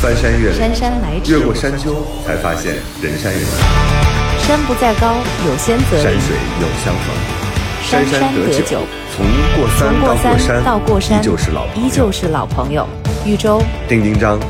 [0.00, 1.94] 翻山越岭，姗姗来迟越过山丘，
[2.26, 5.12] 才发现人山人海，山不在高，
[5.46, 6.02] 有仙则灵。
[6.02, 7.04] 山水有相逢。
[7.82, 8.78] 山山山得得酒，
[9.14, 9.92] 从过山
[10.64, 12.88] 到过山依旧是老朋友依旧是老朋友。
[13.26, 14.40] 豫州丁丁张，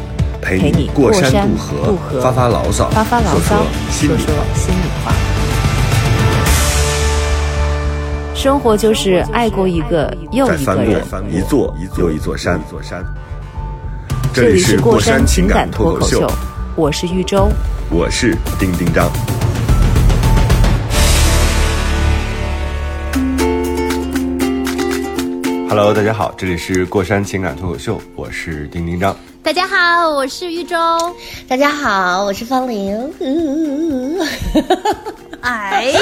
[0.40, 3.56] 陪陪你过山山渡河，渡河发发牢骚，发发牢骚，
[3.90, 5.12] 说说心里话。
[8.36, 11.04] 生活就是爱过一个又一个人。
[11.10, 12.60] 过一座又一座山。
[14.32, 16.24] 这这里里是过山情感脱口秀，
[16.76, 17.48] 我是玉州。
[17.90, 19.10] 我是丁丁张。
[25.68, 29.16] Hello，大家好，这里是过山情感脱口秀，我是丁丁张。
[29.42, 30.76] 大家好，我是玉州。
[31.48, 33.12] 大家好，我是方玲。
[35.42, 36.00] 哎呦，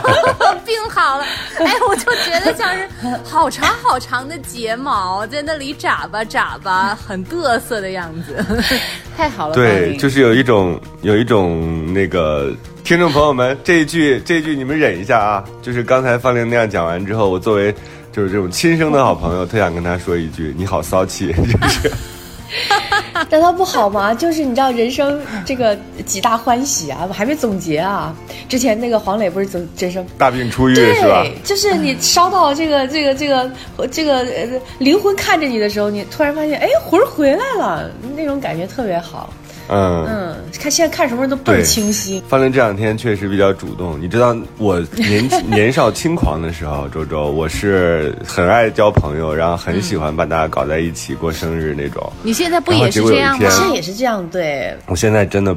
[0.66, 1.24] 病好了！
[1.58, 2.88] 哎，我就觉得像是
[3.24, 8.44] 好长好长的睫毛在那里眨巴眨巴，很嘚瑟的样子。
[9.16, 12.52] 太好了，对，就是有一种有一种那个
[12.84, 15.44] 听众朋友们，这一句这一句你们忍一下啊！
[15.62, 17.74] 就是刚才方玲那样讲完之后，我作为
[18.12, 21.90] 就是这种亲生的好朋友，特想跟他说一句：你好骚气，就是。
[23.30, 24.12] 难道不好吗？
[24.14, 28.14] 就是你知道人生这个几大欢喜啊，我还没总结啊。
[28.48, 30.04] 之前那个黄磊不是总人生。
[30.18, 31.22] 大病初愈是吧？
[31.22, 33.50] 对， 就是你烧到这个这个这个
[33.90, 39.30] 这个呃灵魂看着你的时候，你突然发现，哎，魂回来了，那种感觉特别好。
[39.68, 42.22] 嗯嗯，看现在看什么都倍儿清晰。
[42.28, 44.00] 方玲这两天确实比较主动。
[44.00, 52.12] 你知道我年年少轻狂的时候，周周我是很爱交朋友，然后很喜欢把大家搞在一起过生日那种。
[52.22, 53.48] 你现在不也是这样吗？
[53.50, 55.56] 现在也是这样，对，我现在真的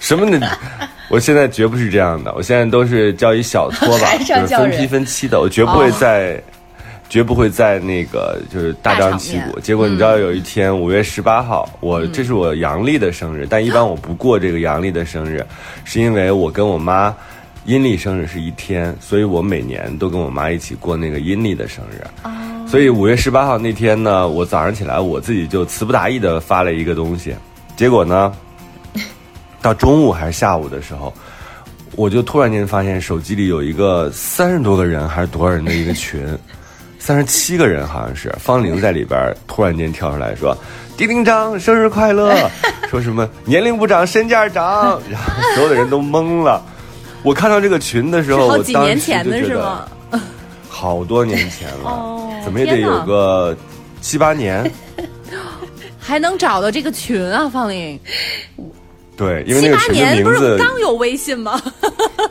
[0.00, 0.46] 什么呢？
[1.10, 6.42] 我现在绝不是这样的，我现在都是交一小撮吧， 还是要就是分批分期的，我绝不会在。
[7.08, 9.60] 绝不会在那个就是大张旗鼓。
[9.60, 15.44] 结果你知道有一天五月十八号，我这是我阳历的生日，但一般我不过这个阳历的生日，
[15.84, 17.14] 是因为我跟我妈
[17.66, 22.04] 阴历生日是一天，所以我每年都跟我妈一起过那个阴历的生日。
[22.66, 27.34] 所以五月十八号那天呢，我早上起来我自己就词不达意的发了一个东西，
[27.76, 28.34] 结果呢，
[29.62, 31.12] 到中午还是下午的时候，
[31.94, 36.26] 我就突然间发现手机里有一个三十多个人还是多少人的一个群，
[37.06, 40.56] 三十七个人好像是，方玲在里边突然间跳出来说
[40.96, 42.34] ：“丁丁张生日快乐！”
[42.88, 46.64] 说什么年龄不长身价长，然后所有的人都懵了。
[47.22, 49.86] 我看到这个群的时候，好几我当时年前的就觉得是吗？
[50.66, 53.54] 好多年前了， 哦怎么也得有个
[54.00, 54.64] 七八年。
[55.98, 58.00] 还能找到这个群啊，方玲？
[59.14, 61.60] 对，因为七八那个群的年不是名字，刚有微信吗？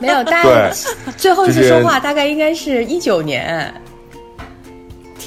[0.00, 0.72] 没有，大概
[1.16, 3.72] 最后一次说话大概应该是一九年。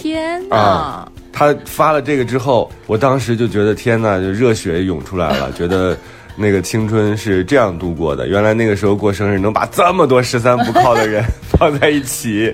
[0.08, 0.56] 天哪！
[0.56, 5.96] 啊他发了这个之后，我当时就觉得天呐，就热血涌出来了， 觉得
[6.36, 8.28] 那个青春是这样度过的。
[8.28, 12.52] 原来那个时候过生日能把这么多十三不靠的人 放在一起，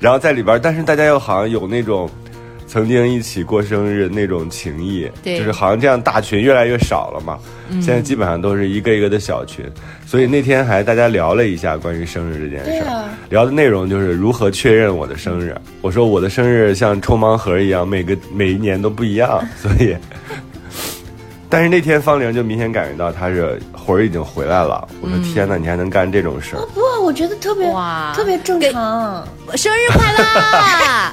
[0.00, 2.08] 然后在里边，但是大家又好像有那种
[2.72, 7.38] 曾经一起过生日那种情谊，对就是好像这样大群越来越少了嘛。
[7.72, 9.62] 现在基本上都是一个一个的小群，
[10.06, 12.82] 所以那天还大家聊了一下关于生日这件事
[13.28, 15.54] 聊的内容就是如何确认我的生日。
[15.82, 19.94] 我说我的生日像抽盲盒一样，每个每一年都不一样， 所以。
[21.50, 24.88] 但是那天方玲就明显感觉到她是魂儿已经回来了。
[25.02, 26.64] 我说天哪，你还能干这种事儿？
[26.72, 29.22] 不，我觉得特别哇特别正常。
[29.54, 31.12] 生日快乐！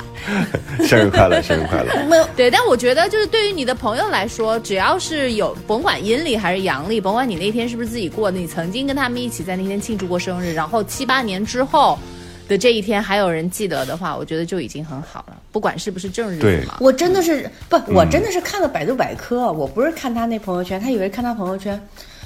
[0.86, 2.04] 生日快乐， 生日快乐！
[2.06, 11.98] 没有，对，但我觉得就是对于你的朋友来说，只要是有甭管阴历还是阳历，甭管你那天是不是自己过的，你曾经跟他们一起在那天庆祝过生日，然后七八年之后
[12.48, 16.78] 的这一天还有人记得的话，我觉得就已经很好了，不管是不是正日对子嘛。
[16.80, 21.80] 我真的是不，嗯我真的是看了百度百科，我不是看他那朋友圈，他以为看他朋友圈。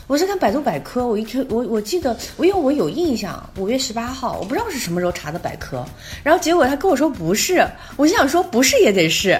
[0.05, 5.83] 我是看百度百科，我一听我我记得，我因为我有印象，五月十八号，我不知道是什么时候查的百科，
[6.23, 7.65] 然后结果他跟我说不是，
[7.95, 9.37] 我心想说不是也得是，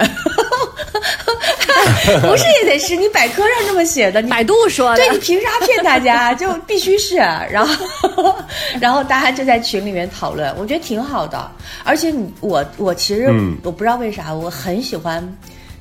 [2.21, 6.33] 不是也得是，你百科上这么写的，你百度说的，对你凭啥骗大家？
[6.35, 8.35] 就必须是，然后，
[8.79, 11.51] 然后大家就在群里面讨论，我觉得挺好的。
[11.83, 15.21] 而且你我我其实、嗯我不知道为啥我很喜欢，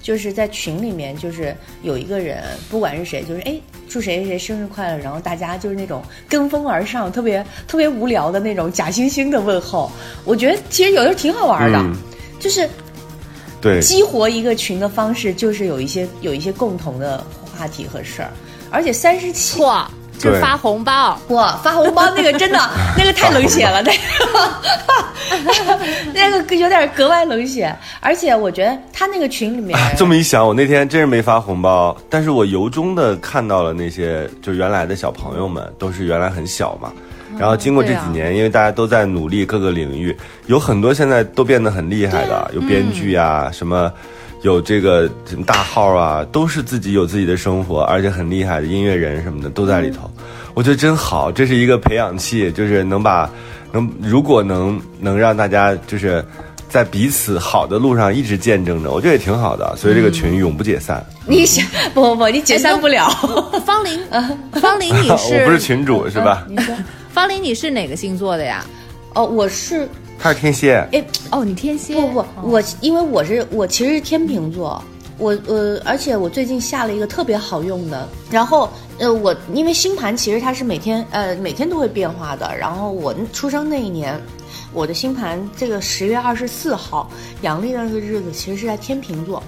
[0.02, 3.54] 就是在群里面就是有一个人，不管是谁，就是哎
[3.92, 9.92] 祝谁谁谁生日快乐，然后大家就是那种跟风而上，特别特别无聊的那种假惺惺的问候。
[10.24, 11.94] 我觉得其实有的时候挺好玩的，嗯。
[12.40, 12.66] 就是
[13.60, 17.22] 对，激活一个群的方式，就是有一些有一些共同的
[17.54, 18.32] 话题和事儿，
[18.70, 19.86] 而且三十七错，
[20.22, 21.18] 就是发红包。
[21.28, 22.58] 哇，发红包那个真的，
[22.96, 23.98] 那个太冷血了，那个
[26.14, 27.74] 那个有点格外冷血。
[28.00, 36.92] 而且我觉得他那个群里面，这么一想，我那天真是没发红包，但是我由衷的看到了那些就原来的小朋友们，都是原来很小嘛。
[37.38, 40.14] 然后经过这几年，因为大家都在努力各个领域，
[40.46, 43.90] 有很多现在都变得很厉害的，有编剧啊，什么
[44.42, 50.10] 有这个什么大号啊，都是自己有自己的生活，而且很厉害的音乐人什么的都在里头。
[50.54, 53.30] 我觉得真好，这是一个培养器，就是能把
[53.72, 56.22] 能如果能能让大家就是
[56.68, 59.74] 在彼此好的路上一直见证着，我觉得也挺好的。
[59.76, 61.04] 所以这个群永不解散。
[61.26, 63.08] 你想不不不，你解散不了。
[63.64, 63.98] 方林，
[64.60, 66.44] 方林你是我不是群主是吧？
[66.48, 66.74] 你说，
[67.10, 68.64] 方林你是哪个星座的呀？
[69.14, 69.88] 哦，我是
[70.22, 72.00] 他是天蝎，哎哦，你天蝎。
[72.02, 74.80] 不不，我因为我是我其实是天秤座，
[75.18, 78.68] 我呃，而且我最近下了一个特别好用的，然后
[79.00, 84.16] 呃，我因为星盘其实它是每天呃每天都会变化的，然后我出生那一年。
[84.72, 87.10] 我的星盘这个十月二十四号
[87.42, 89.42] 阳历的那个日子，其实是在天秤座，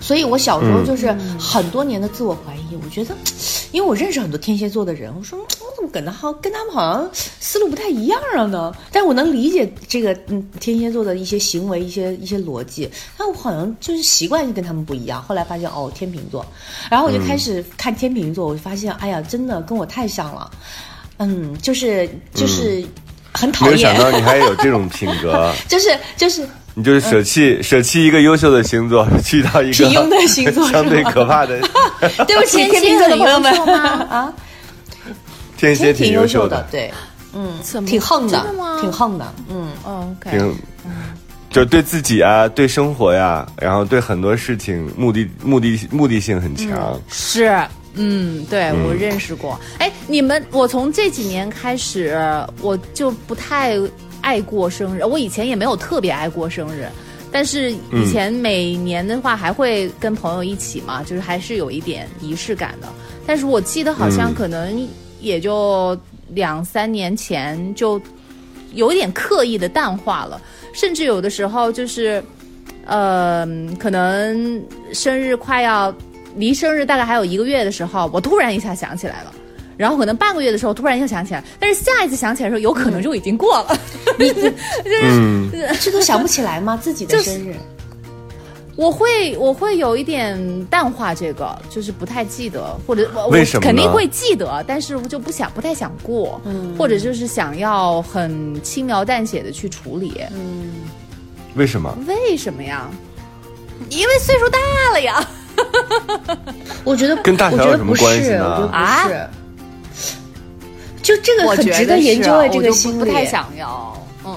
[0.00, 2.58] 所以我小时候就是很多年的自我怀疑。
[2.84, 3.14] 我觉得，
[3.72, 8.72] 因为我认识很多天蝎座的人，我说嗯我怎么跟他好跟他们好像思路不太一样了呢？
[8.92, 15.22] 但我能理解这个嗯天蝎座的一些行为、一些一些逻辑，但我好像就是习惯性跟他们不一样。
[15.22, 16.44] 后来发现哦，天秤座，
[16.90, 20.50] 然后我就开始看天秤座，我就发现哎呀，真的跟我太像了，
[21.16, 22.84] 嗯，就是就是
[23.32, 26.46] 很讨厌没有想，到你还有这种品格， 就是就是
[26.78, 31.58] 你就是舍弃舍弃一个优秀的星座， 去到一个平庸的星座相对可怕的
[32.24, 33.52] 对不起， 天天秤座的朋友们。
[34.08, 34.32] 啊。
[35.56, 36.88] 天蝎，挺优秀的，对，
[37.34, 38.46] 嗯，挺横的
[38.80, 40.56] 挺横的，嗯，哦，OK，挺。
[41.50, 47.00] 就是对自己啊，对生活呀，然后对很多事情目的目的目的性很强。
[47.10, 47.58] 是，
[47.94, 49.58] 嗯，对我认识过。
[49.78, 52.16] 哎，你们，我从这几年开始，
[52.60, 53.74] 我就不太
[54.28, 55.02] 爱过生日。
[55.04, 56.86] 我以前也没有特别爱过生日，
[57.32, 62.88] 但是以前每年的话还会跟朋友一起嘛，就是还是有一点仪式感的。
[63.26, 64.86] 但是我记得好像嗯可能
[65.18, 65.98] 也就
[66.28, 67.98] 两三年前就
[68.74, 70.38] 有一点刻意的淡化了，
[70.74, 72.22] 甚至有的时候就是，
[72.84, 73.48] 呃，
[73.78, 75.94] 可能生日快要
[76.36, 79.32] 离生日大概还有一个月的时候，我突然一下想起来了。
[79.78, 83.78] 然后可能半个月的时候突然又想起来，但是下一次想起来的时候，有可能就已经过了。
[85.02, 85.48] 嗯，
[85.80, 86.76] 这都想不起来吗？
[86.82, 87.54] 自己的就是生日，
[88.74, 90.36] 我会我会有一点
[90.66, 100.20] 淡化这个，就是不太记得，或者我为什么呢我肯定会记得，但是我就不想不太想过，嗯或者就是想要很轻描淡写的去处理。
[100.32, 100.72] 嗯
[101.54, 101.96] 为什么？
[102.06, 102.88] 为什么呀？
[103.90, 104.58] 因为岁数大
[104.92, 105.24] 了呀。
[106.84, 109.28] 我觉得跟大小我觉得有什么不是关系呢我觉得不啊是。
[111.08, 112.98] 就这个很值得觉得是研究的，这个心理。
[112.98, 113.96] 不太想要，
[114.26, 114.36] 嗯，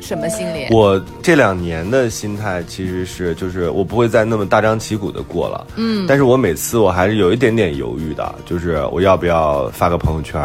[0.00, 0.66] 什么心理？
[0.70, 10.40] 我这两年的心态其实是，就是我不会再那么大张旗鼓的过了，嗯，但是我每次我还是有一点点犹豫的，就是我要不要发个朋友圈，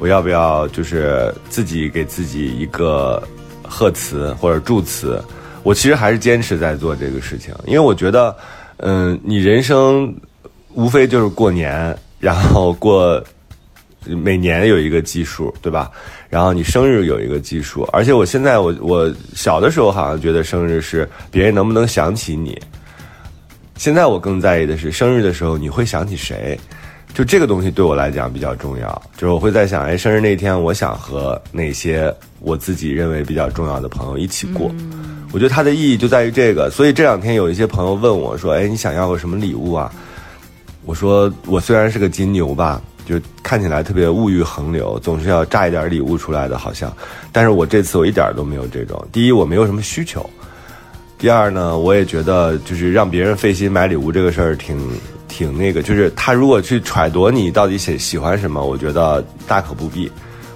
[0.00, 3.22] 我要不要就是自己给自己一个
[3.62, 5.18] 贺词或者祝词，
[5.62, 8.36] 我其实还是坚持在做这个事情，因为我觉得，
[8.76, 10.14] 嗯，你人生
[10.74, 13.22] 无非就是过年，然后过
[14.06, 15.90] 每年有一个基数，对吧？
[16.28, 22.60] 然后你生日有一个基数，而且我现在我我小的时候好像觉得生日是别人能不能想起你，
[23.76, 26.58] 现在我更在意的是生日的时候你会想起谁，
[27.12, 29.02] 就这个东西对我来讲比较重要。
[29.16, 34.70] 就是我会在想，哎，生日那天我想和哪些我自己认为比较重要的朋友一起过。
[35.32, 39.92] 我觉得它的意义就在于这个，所以这两天有一些朋友问我说：“哎，你想要个什么礼物啊？”
[40.84, 46.92] 我说：“我虽然是个金牛吧，就看起来特别物欲横流，总是要炸一点礼物出来的，好像。
[47.32, 49.04] 但是我这次我一点都没有这种。
[49.10, 50.20] 第一，我没有什么需求；
[51.18, 54.78] 第二呢，我也觉得就是让别人费心买礼物这个事儿挺
[55.26, 60.08] 挺那个，就是他如果去揣度你到底喜喜欢什么，我觉得大可不必。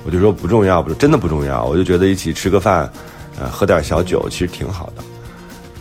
[0.07, 1.65] 我就说不重要，不真的不重要。
[1.65, 2.89] 我就觉得一起吃个饭，
[3.41, 5.03] 呃，喝点小酒，其实挺好的。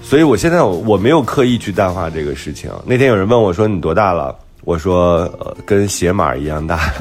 [0.01, 2.71] 所以我现在我我没有刻意去淡化这个事情。
[2.85, 4.35] 那天有人问我说你多大了？
[4.65, 6.79] 我说呃跟鞋码一样大。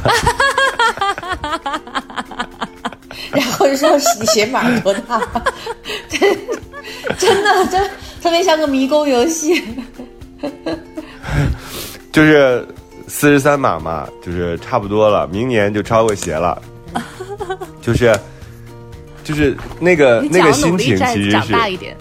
[3.33, 3.91] 然后就说
[4.21, 5.21] 你鞋码多大？
[6.09, 6.21] 真
[7.19, 7.91] 真的真
[8.21, 9.63] 特别像个迷宫游戏。
[12.13, 12.67] 就是
[13.09, 16.61] 四十三码嘛，就是差不多了，明年就超过鞋了。
[17.81, 18.15] 就是
[19.25, 21.97] 就是那个那个心情其实是长大一点。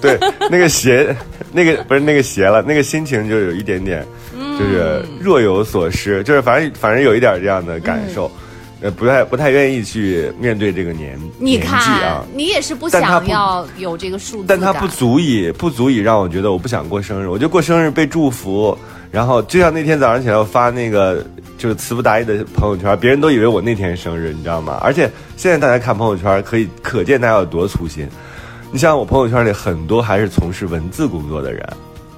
[0.00, 0.18] 对
[0.50, 1.14] 那个鞋，
[1.52, 4.06] 那个不是那个鞋了，那个心情就有一点点，
[4.58, 8.30] 就是若有所失，就是反正反正有一点这样的感受，
[8.80, 12.24] 呃，不太不太愿意去面对这个年你年纪看，啊。
[12.34, 17.28] 你也是不想要有这个数字感但它不足以不足以让我觉得我不想过生日。
[17.28, 18.76] 我觉得过生日被祝福，
[19.10, 21.24] 然后就像那天早上起来我发那个
[21.56, 24.78] 就是词不达意的朋友圈，别人都以为我那天生日，你知道吗？
[24.82, 28.06] 而且现在大家看朋友圈，可以可见大家有多粗心。
[28.72, 31.66] 你像我朋友圈里很多还是从事文字工作的人，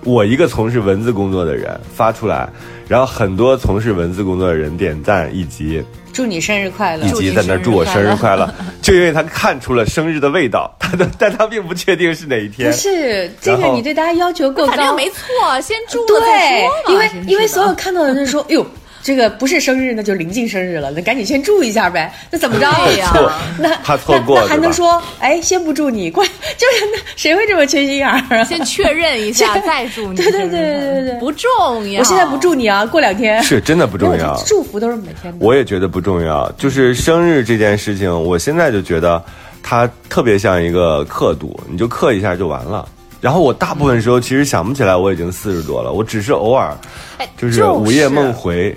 [0.08, 2.48] 我一个从事文字工作的人发出来，
[2.88, 5.84] 然后很多从事文字工作的人点赞以及
[6.14, 7.10] 祝你生日快乐以！
[7.12, 8.48] 及在那祝我生日快乐，
[8.80, 12.76] 就因为他看出了生日的味道，他的但他并不确定是哪一天不。
[12.76, 18.66] 是这个，你对大家要求够高，反正没错，先祝了再对说嘛，因为因为所有看到的人说， 哎呦。
[19.02, 22.12] 这个不是生日，那就临近生日了，那赶紧先祝一下呗。
[22.30, 28.44] 那怎么着对呀错那怕错过那那还能说，哎，先不祝你，过就是那谁会这么缺心眼儿啊？
[28.44, 31.48] 先确认一下再祝你， 对对对对对对不重
[31.90, 32.00] 要。
[32.00, 35.44] 我现在不祝你啊，过两天是真的不重要祝福都是每天的。
[35.44, 39.22] 我也觉得不重要，就是生日这件事情，我现在就觉得
[39.62, 42.86] 它特别像一个刻度，你就刻一下就完了。
[43.20, 46.72] 然后我大部分时候其实想不起来我已经四十多了，我只是偶尔
[47.18, 48.76] 哎就是午夜梦回，就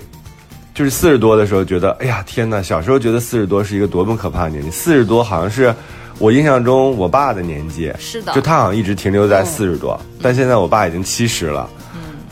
[0.90, 5.74] 四十多的时候觉得，哎呀天呐，小时候觉得四十多是一个多么可怕的年纪，四十多好像是
[6.18, 8.32] 我印象中我爸的年纪，是的。
[8.32, 11.68] 就他好像一直停留在四十多，但现在我爸已经七十了，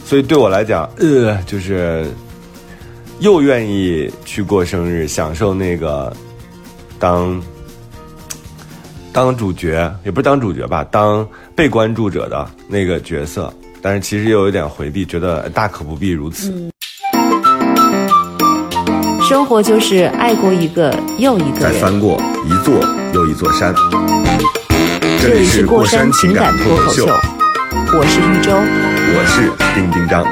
[0.05, 2.07] 所以对我来讲，呃，就是
[3.21, 6.13] 又愿意去过生日，享受那个
[6.99, 7.43] 当
[9.13, 16.71] 当主角，也不是当主角吧，当被关注者的那个角色，但是其实又有点回避，觉得大可不必如此。
[19.31, 21.61] 生活就是爱过一个又一个人。
[21.61, 22.85] 再翻过一座
[23.15, 23.73] 又一座山。
[25.23, 28.51] 这里是过山情感脱口秀，我是玉州。
[29.15, 30.25] 我是丁丁张。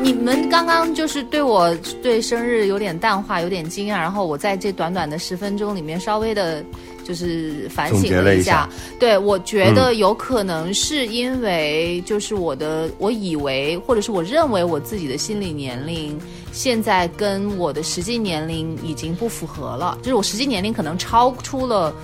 [0.00, 6.64] 你们刚刚就是对我对生日有点淡化，有点惊讶，然后我在这短短的十分钟里面稍微的，
[7.08, 8.68] 就是反省了一下。
[9.00, 16.20] 对，我觉得有可能是因为就是我的，我以为或者是我认为我自己的心理年龄
[16.52, 21.94] 现在跟我的实际年龄已经不符合了，就是我实际年龄可能超出了。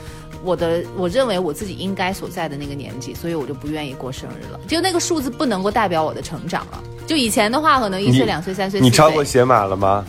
[0.43, 4.61] 我的我认为我自己应该所在的那个年纪，所以我就不愿意过生日了。
[4.69, 6.83] 就那个数字不能够代表我的成长了。
[7.07, 8.91] 就以前的话，可能一岁、两岁、三岁、你。
[8.91, 10.05] 超过鞋码了吗？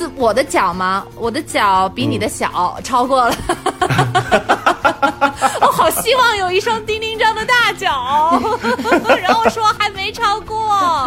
[0.00, 1.04] 自我的脚吗？
[1.14, 3.36] 我的脚比你的小，超过了。
[5.60, 8.40] 我好希望有一双丁丁张的大脚，
[9.20, 11.06] 然后说还没超过。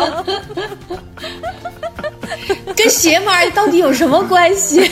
[2.78, 4.90] 跟鞋码到底有什么关系？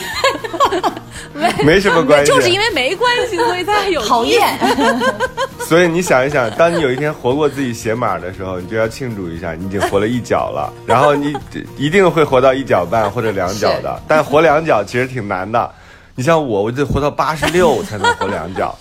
[1.34, 2.30] 没没什么关系。
[2.30, 4.58] 就是因为没关系，所以才有讨厌。
[5.66, 10.72] 所以你想一想，当你有一天活过自己鞋码的时候，你就要庆祝一下，你已经活了一脚了。
[10.86, 11.34] 然后你
[11.78, 15.70] 一定会活到一脚半或者两脚的，但活两脚其实挺难的。
[16.14, 18.76] 你像我，我得活到八十六才能活两脚。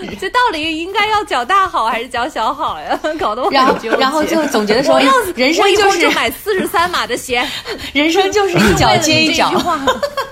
[0.20, 2.98] 这到底应该要脚大好还是脚小好呀？
[3.18, 3.76] 搞得我然后。
[3.98, 7.46] 然后就总结的说我要人生就是买四十三码的鞋，
[7.92, 9.52] 人生就是一脚接一脚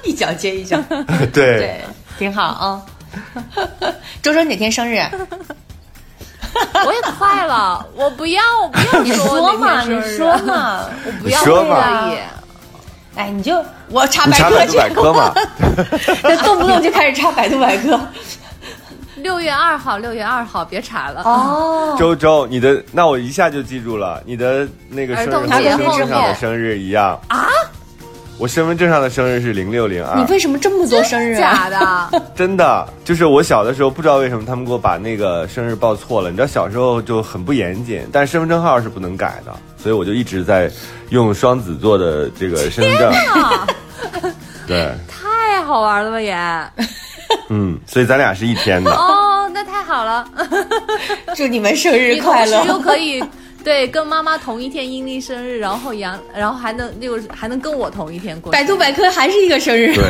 [0.03, 0.79] 一脚接一脚，
[1.33, 1.81] 对，对，
[2.19, 2.83] 挺好啊。
[4.23, 5.01] 周周哪天生日？
[6.87, 10.87] 我也快了，我不要，我不要你说说嘛，你说，嘛。
[11.05, 11.63] 我不要说
[12.11, 12.19] 以。
[13.17, 15.33] 哎，你就我查百度百科去，百科嘛。
[16.23, 17.99] 那动不动就开始查百度百科。
[19.27, 21.23] 六月二号，六月二号，别查了。
[21.25, 27.49] 哦， 周周，你的那我一下就记住了，你的那个生日和我儿童节身份证上的生日一样啊。
[28.39, 31.69] 我身份证上的生日是零六零二你，为什么这么多生日啊？
[31.69, 36.31] 假的， 真的就是我小的时候不知道为什么他们给我把那个生日报错了。
[36.31, 40.71] 你知道小时候就很不严谨，但是身份证号是不能改的，所以我就一直在
[41.09, 43.13] 用双子座的这个身份证。
[44.69, 46.33] 对，太好玩了吧也。
[47.49, 48.91] 嗯，所以咱俩是一天的。
[48.91, 50.29] 哦，那太好了，
[51.35, 52.65] 祝你们生日你同时快乐！
[52.67, 53.23] 又可以。
[53.65, 58.53] 对，跟妈妈同一天阴历生日，然后阳，然后还能那个还能跟我同一天过。
[58.53, 60.05] 百度百科还是一个生日，对，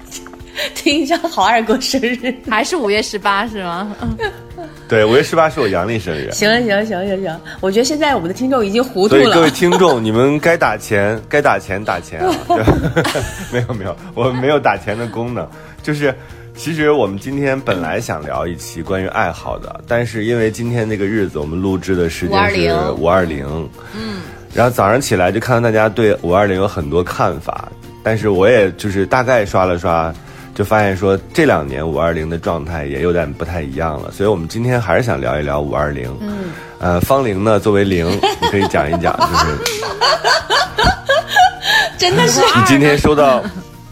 [0.74, 2.34] 听一下好二过生日。
[2.48, 3.94] 还是五月十八是吗？
[4.88, 6.30] 对，五月十八是我阳历生日。
[6.32, 9.50] 行了，行了，行了，行了行，我觉得现在我们的听众已经糊涂所以各位。
[9.50, 12.34] 听众，你们该打钱，该打钱打钱啊！
[13.52, 15.46] 没有没有，我没有打钱的功能。
[15.82, 16.14] 就是，
[16.56, 24.22] 其实我们今天本来想聊一期关于爱好的，但是因为今天这个日子，我们录制的时间是520五二零，嗯，
[24.54, 27.68] 然后早上起来就看到大家对五二零有很多看法，
[28.02, 30.14] 但是我也就是大概刷了刷
[30.54, 36.08] 就发现说这两年五二零的状态也有点不太一样了，所以我们今天还是想聊一聊五二零。
[36.20, 38.08] 嗯，呃，方玲呢，作为零，
[38.40, 39.44] 你可以讲一讲，就是？
[41.98, 43.42] 真的是你今天收到，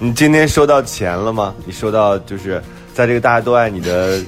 [0.02, 1.54] 你今天收到钱了吗？
[1.64, 2.60] 你收到就是
[2.92, 4.18] 在这个大家都爱你的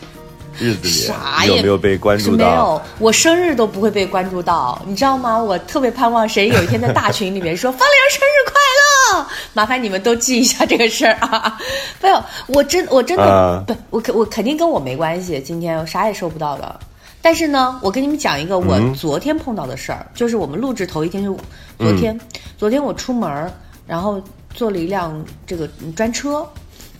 [0.56, 5.36] 日子里，啥也有没有被关注到没有？，我生日都不会被关注到，你知道吗？
[5.36, 11.58] 我特别盼望谁有一天在大群里面说方玲生日快乐，麻烦你们都记一下这个事儿啊！
[12.00, 16.78] 没有，我真我真的、啊不，我肯我肯定跟我没关系，今天我啥也收不到的。
[17.20, 21.36] 但是呢，我跟你们讲一个我嗯昨天碰到的事儿，就是我们录制头一天就
[21.80, 22.16] 昨天，
[22.56, 23.50] 昨天我出门儿，
[23.88, 24.22] 然后
[24.54, 26.48] 坐了一辆这个嗯专车，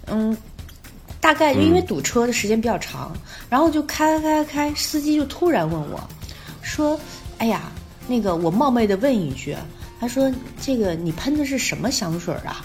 [0.06, 0.36] 嗯，
[1.20, 3.12] 大概因为堵车的时间比较长，
[3.48, 6.00] 然后就开开开开，司机就突然问我，
[6.60, 6.98] 说
[7.38, 7.62] ：“哎呀，
[8.06, 9.56] 那个我冒昧的问一句，
[10.00, 10.30] 他说
[10.60, 12.64] 这个你喷的是什么香水啊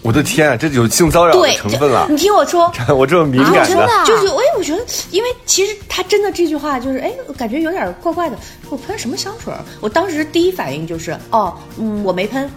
[0.00, 2.16] 我的天啊，这有性骚？”扰的，成分了你。
[2.16, 8.38] 听我说， 我这么敏啊，感真的啊就是哎，我觉得，因为其实他真的这句话就是哎，感觉有点怪怪的。
[8.70, 9.52] 我喷什么香水？
[9.80, 12.48] 我当时第一反应就是哦，嗯，我没喷。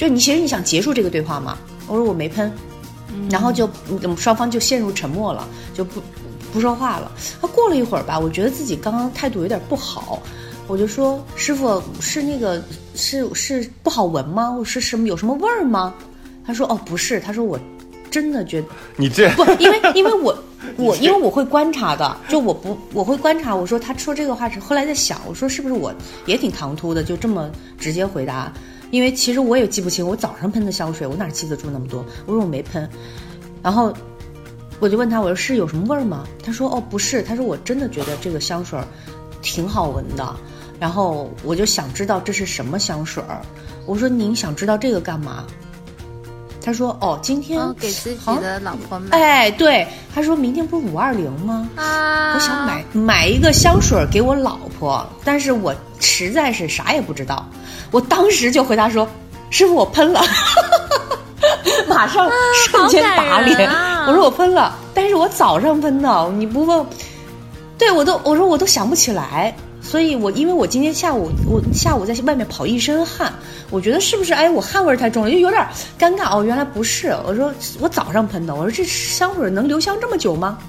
[0.00, 1.58] 就你其实你想结束这个对话嘛？
[1.86, 2.50] 我说我没喷，
[3.28, 3.68] 然后就
[4.02, 6.00] 嗯双方就陷入沉默了，就不
[6.54, 7.12] 不说话了。
[7.38, 10.22] 他过了一会儿吧，我觉得自己刚刚态度有点不好，
[10.66, 12.64] 我就说师傅是那个
[12.94, 14.50] 是是不好闻吗？
[14.50, 15.92] 我是什么有什么味儿吗？
[16.46, 17.60] 他说哦不是，他说我
[18.10, 20.34] 真的觉得你这不，因为因为我
[20.78, 23.54] 我因为我会观察的，就我不我会观察。
[23.54, 25.92] 我说他说这个话是后来在想，我说是不是我
[26.24, 28.50] 也挺唐突的，就这么直接回答。
[28.90, 32.04] 因为其实我也记不清我早上喷的香水，我哪记得住那么多？
[32.26, 32.88] 我说我没喷，
[33.62, 33.92] 然后
[34.78, 36.26] 我就问他，我说是有什么味儿吗？
[36.42, 38.78] 他说哦不是，他说我真的觉得这个香水
[39.42, 40.36] 挺好闻的。
[40.78, 43.42] 然后我就想知道这是什么香水儿。
[43.84, 45.44] 我说您想知道这个干嘛？
[46.62, 51.68] 他说哦，今天、嗯，给自己的老婆买哎，对，他说明天不是五二零吗？
[51.76, 57.46] 啊，我想买买一个香水给我老婆，但是我实在是啥也不知道。
[57.90, 59.08] 我当时就回答说
[59.50, 60.20] ：“师傅，我喷了。
[61.88, 62.30] ”马上
[62.66, 63.68] 瞬间打脸。
[64.06, 66.86] 我说我喷了，但是我早上喷的，你不问，
[67.78, 69.54] 对我都我说我都想不起来。
[69.90, 73.32] 所以我因为我今天下午我下午在外面跑一身汗，
[73.70, 75.66] 我觉得是不是哎我汗味太重了，就有点
[75.98, 76.44] 尴尬哦。
[76.44, 80.60] 原来不是，我说我早上喷的，我说这香水能留香这么久吗？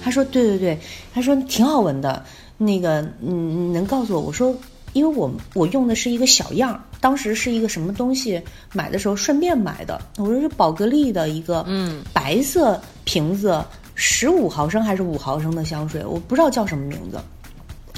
[0.00, 0.78] 他说对对对，
[1.12, 2.24] 他说挺好闻的，
[2.56, 4.20] 那个嗯，你能告诉我？
[4.20, 4.56] 我说
[4.92, 8.40] 因为我我用的是一个小样，当时是一个什么东西
[8.72, 13.60] 买的时候顺便买的，我说是宝格丽的一个嗯白色瓶子，
[13.96, 17.18] 十五毫升还是五毫升的香水，我不知道叫什么名字。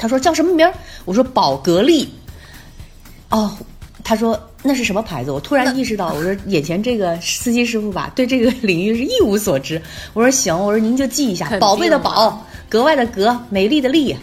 [0.01, 0.73] 他说叫什么名儿？
[1.05, 2.09] 我说宝格丽。
[3.29, 3.57] 哦，
[4.03, 5.31] 他说那是什么牌子？
[5.31, 9.81] 我突然意识到，我说眼前这个司机师傅吧，对这个领域是一无所知。
[10.15, 14.17] 我说行，我说您就记一下宝贝的宝，格外的格，美丽的丽。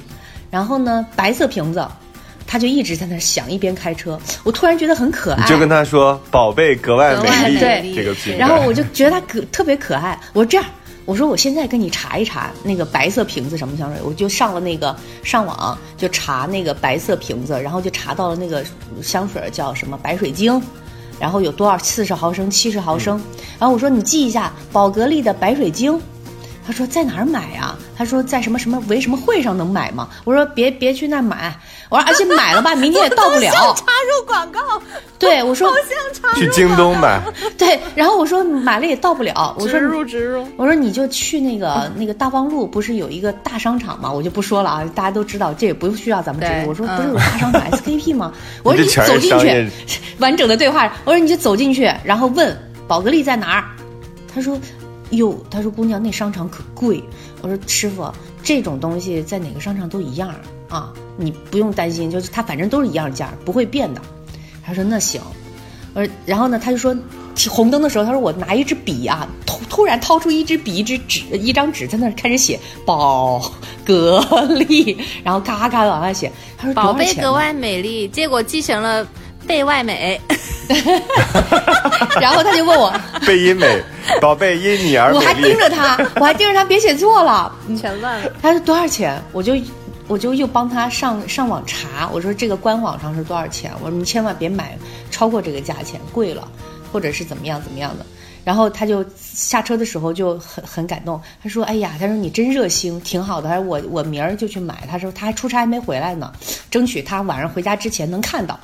[0.49, 1.85] 然后呢，白色瓶子，
[2.45, 4.19] 他就一直在那想，一边开车。
[4.43, 10.19] 我突然觉得很可爱，你就跟他说“宝贝格外美丽”对这个品牌，然后我就觉得他可特别可爱。
[10.33, 10.65] 我说这样，
[11.07, 14.93] 我说我现在跟你查一查那个白色瓶子什么香水，我就上了那个
[15.23, 18.63] 上网就查那个白色瓶子，然后就查到了那个
[19.01, 20.61] 香水叫什么白水晶。
[21.19, 23.19] 然后有多少四十毫升、七十毫升，
[23.57, 25.99] 然后我说你记一下宝格丽的白水晶，
[26.67, 30.09] 他说在哪儿买呀、他说在什么什么为什么会上能买吗？
[30.25, 33.49] 我说别别去那儿买，我说而且买了吧， 明天也到不了。
[33.49, 34.59] 插入广告，
[35.17, 35.71] 对我说
[36.35, 37.21] 去京东买，
[37.57, 44.11] 对，然后我说买了也到不了，我说植入植入，我说你就去那个 那个大望路，不是有一个大商场吗？
[44.11, 46.69] 我就不说了啊，大家都知道，这也不需要咱们植对入。
[46.69, 48.33] 我说嗯不是有大商场 SKP 吗？
[48.63, 49.71] 我说你走进去，
[50.19, 50.91] 完整的对话。
[51.05, 52.55] 我说你就走进去，然后问
[52.89, 53.63] 宝格丽在哪儿？
[54.35, 54.59] 他说
[55.11, 57.03] 哟，他说姑娘那商场可贵。
[57.41, 58.11] 我说师傅，
[58.43, 60.33] 这种东西在哪个商场都一样
[60.69, 64.01] 啊，你不用担心，就是它反正都是一样价，不会变的。
[64.63, 65.21] 他说那行，
[65.93, 66.95] 我说然后呢，他就说
[67.49, 73.51] 红灯的时候，他说我拿一支笔啊，突突然掏出一支笔、一支纸、一张纸，在那开始写宝
[73.85, 74.19] 格
[74.67, 76.31] 丽，然后嘎嘎往外写。
[76.57, 76.91] 他说宝？
[76.93, 79.07] 贝格外美丽，结果继承了
[79.47, 80.19] 贝外美。
[82.19, 82.93] 然后他就问我，
[83.25, 83.81] 贝因美，
[84.19, 85.57] 宝贝因你而美我还盯。
[85.57, 87.55] 着他， 我还盯着他，别写错了。
[87.79, 88.29] 全乱了。
[88.41, 89.17] 他说多少钱？
[89.31, 89.55] 我就
[90.07, 93.71] 我就又帮他上上网查，我说这个官网上是多少钱？
[93.81, 94.77] 我说你千万别买
[95.09, 96.45] 超过这个价钱，贵了，
[96.91, 98.05] 或者是怎么样怎么样的。
[98.43, 103.47] 然后他就下车的时候就很很感动，他说：“哎呀，他说你真热心，挺好的。
[103.47, 104.85] 他说我我明儿就去买。
[104.89, 106.31] 他说他还出差还没回来呢，
[106.69, 108.59] 争取他晚上回家之前能看到。”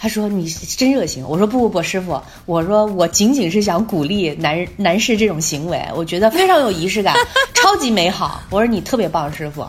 [0.00, 1.22] 他说你真热情。
[1.28, 7.14] 我说不不不，师傅，我说我仅仅是想鼓励男男士这种行为，我觉得 非常有仪式感，
[7.52, 8.40] 超级美好。
[8.48, 9.62] 我说你特别棒，师傅，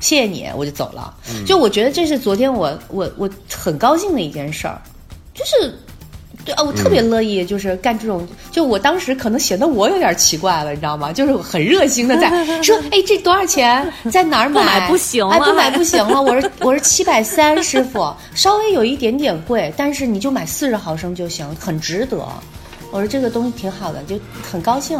[0.00, 1.14] 谢谢你，我就走了。
[1.46, 4.80] 就我觉得这是昨天我我我很高兴的一件事儿，
[5.34, 5.78] 就是。
[6.48, 8.26] 对啊，我特别乐意，就是干这种。
[8.50, 11.12] 就我当时可能显得我有点奇怪了，你知道吗？
[11.12, 12.30] 就是很热心的在
[12.64, 13.86] 说，哎，这多少钱？
[14.10, 14.62] 在哪儿买？
[14.62, 16.22] 不买不行了哎，不买 不行了。
[16.22, 22.16] 我说我说七百三，师傅，稍微有一点点贵，但是你就买四十毫升就行，很值得。
[22.90, 24.18] 我说这个东西挺好的，就
[24.50, 24.98] 很高兴。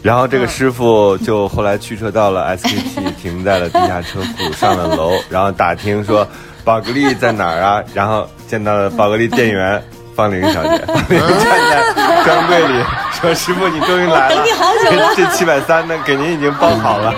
[0.00, 6.24] 然后这个师傅就后来驱车到了 SKT， 停在了地下车库，上了楼，然后打听说
[6.62, 7.82] 宝格丽在哪儿啊？
[7.92, 9.82] 然后见到了宝格丽店员
[10.18, 17.14] 方玲小姐， 方玲站在专柜里说：“师傅，你终于来了，等你好久了这七百三呢，给您已经包好了。”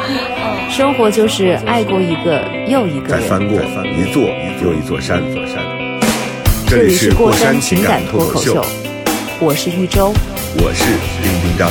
[0.69, 3.23] 生活就是爱过一个又一个人。
[3.23, 4.23] 再翻过一座
[4.63, 5.65] 又一座山，座山。
[6.69, 8.63] 这里是过山情感脱口秀，
[9.41, 10.13] 我是玉州。
[10.59, 10.85] 我是
[11.23, 11.71] 丁丁张。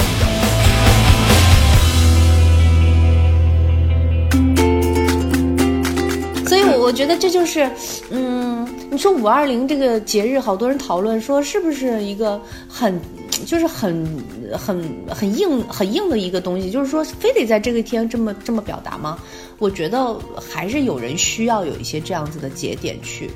[6.48, 7.70] 所以，我我觉得这就是，
[8.10, 8.49] 嗯，
[8.92, 13.00] 你说五二零这个节日，好多人讨论说是不是一个很，
[13.46, 14.08] 就是很
[14.52, 19.20] 很很硬很硬的一个东西，就是说非得在这个天这么这么表达吗？
[19.60, 23.30] 我觉得还是有人需要有一些这样子的节点去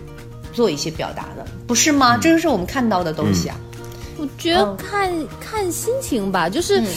[0.51, 2.17] 做一些表达的，不是吗？
[2.17, 3.59] 这个是我们看到的东西啊。
[4.17, 6.87] 我觉得嗯看、看心情吧，就是嗯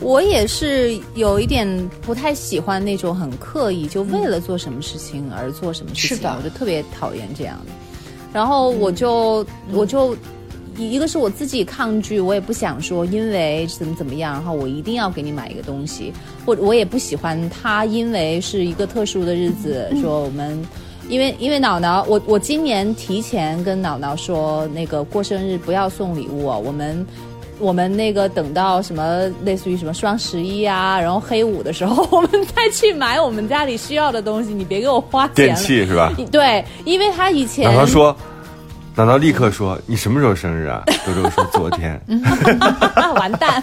[0.00, 1.66] 我也是有一点
[2.00, 7.72] 不太喜欢那种很刻意，就为了做什么事情而做什么事情，是的我就特别讨厌这样的。
[8.36, 10.14] 然后我就、我就
[10.76, 16.12] 一个是我自己抗拒，我也不想说因为怎么怎么样，然后我一定要给你买一个东西，
[16.44, 20.62] 或者我也不喜欢他因为是一个特殊的日子，说我们。
[21.08, 27.06] 因为因为脑脑，我我今年提前跟脑脑说，那个过生日不要送礼物哦，我们
[27.58, 35.54] 我们那个等到什么类似于什么双十一啊，然后黑五的时候，我们再去买我们家里需要的东西，你别给我花钱电了。
[35.56, 36.12] 器是吧？
[36.30, 38.16] 对，因为他以前奶酪说，
[38.94, 42.00] 奶酪立刻说：“你什么时候生日啊？”周周说：“昨天。
[43.16, 43.62] 完蛋，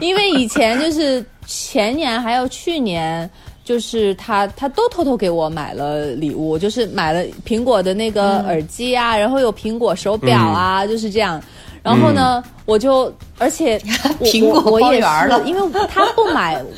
[0.00, 3.28] 因为以前就是前年还有去年，
[3.64, 11.40] 就是他他都偷偷给我买了礼物，就是买了苹果的那个耳机啊，然后有苹果手表啊，就是这样。
[11.82, 13.80] 然后呢，我就而且
[14.18, 16.62] 我苹果包我我也圆了是，因为他不买。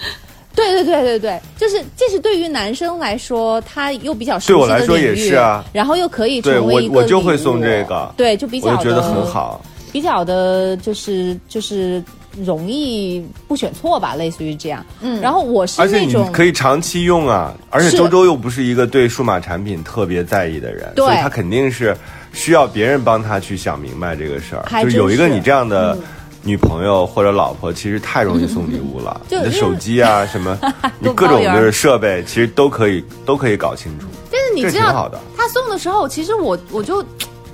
[0.53, 9.63] 对对对对对，就是这是对于男生来说，他又比较熟悉对我来说也是啊然后又可以对成为一个我我就会送这个对，就比”较我觉得的很好。
[9.93, 12.03] 比较的，就是就是
[12.45, 14.85] 容易不选错吧，类似于这样。
[15.01, 21.97] 嗯，然后我是而且你那种可以长期用啊，而且周周又不是一个对数码产品特别在意的人，对所以他肯定是
[22.33, 24.65] 需要别人帮他去想明白这个事儿。
[24.67, 25.97] 还就有一个你这样的
[26.43, 29.21] 女朋友或者老婆，其实太容易送礼物了。
[29.29, 30.59] 你的手机啊，什么，
[30.99, 34.07] 你各种就是设备，其实都可以都可以搞清楚。
[34.31, 37.05] 但是你这知道挺好的，他送的时候，其实我我就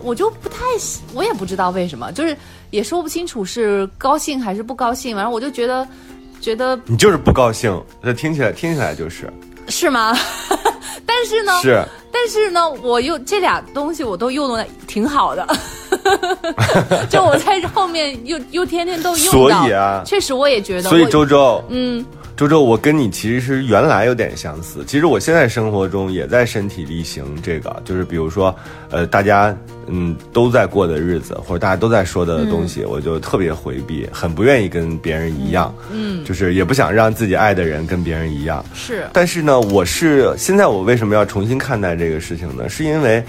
[0.02, 2.36] 我就不太喜，我也不知道为什么，就是
[2.70, 5.86] 也说不清楚是高兴还是不高兴，反正我就觉得
[6.40, 9.32] 觉得你就是不高兴，这听起来听起来就是
[9.68, 10.16] 是吗？
[11.06, 11.82] 但是呢，是。
[12.12, 15.46] 但是呢，我又这俩东西我都用的挺好的，
[17.10, 22.04] 就我在后面又又天天都用所到，以啊确实我也觉得，所以周周，嗯，
[22.36, 24.84] 周周，我跟你其实是原来有点相似。
[24.86, 28.54] 其实我现在生活中也在身体力行这个，就是比如说，
[28.90, 38.62] 呃，大家嗯都在过的日子，或者大家都在说的东西，我就特别回避，很不愿意跟别人一样，嗯，就是也不想让自己爱的人跟别人一样。
[38.74, 42.68] 是但是呢，我是现在我为什么要重新看待这个事情呢？
[42.68, 43.24] 是因为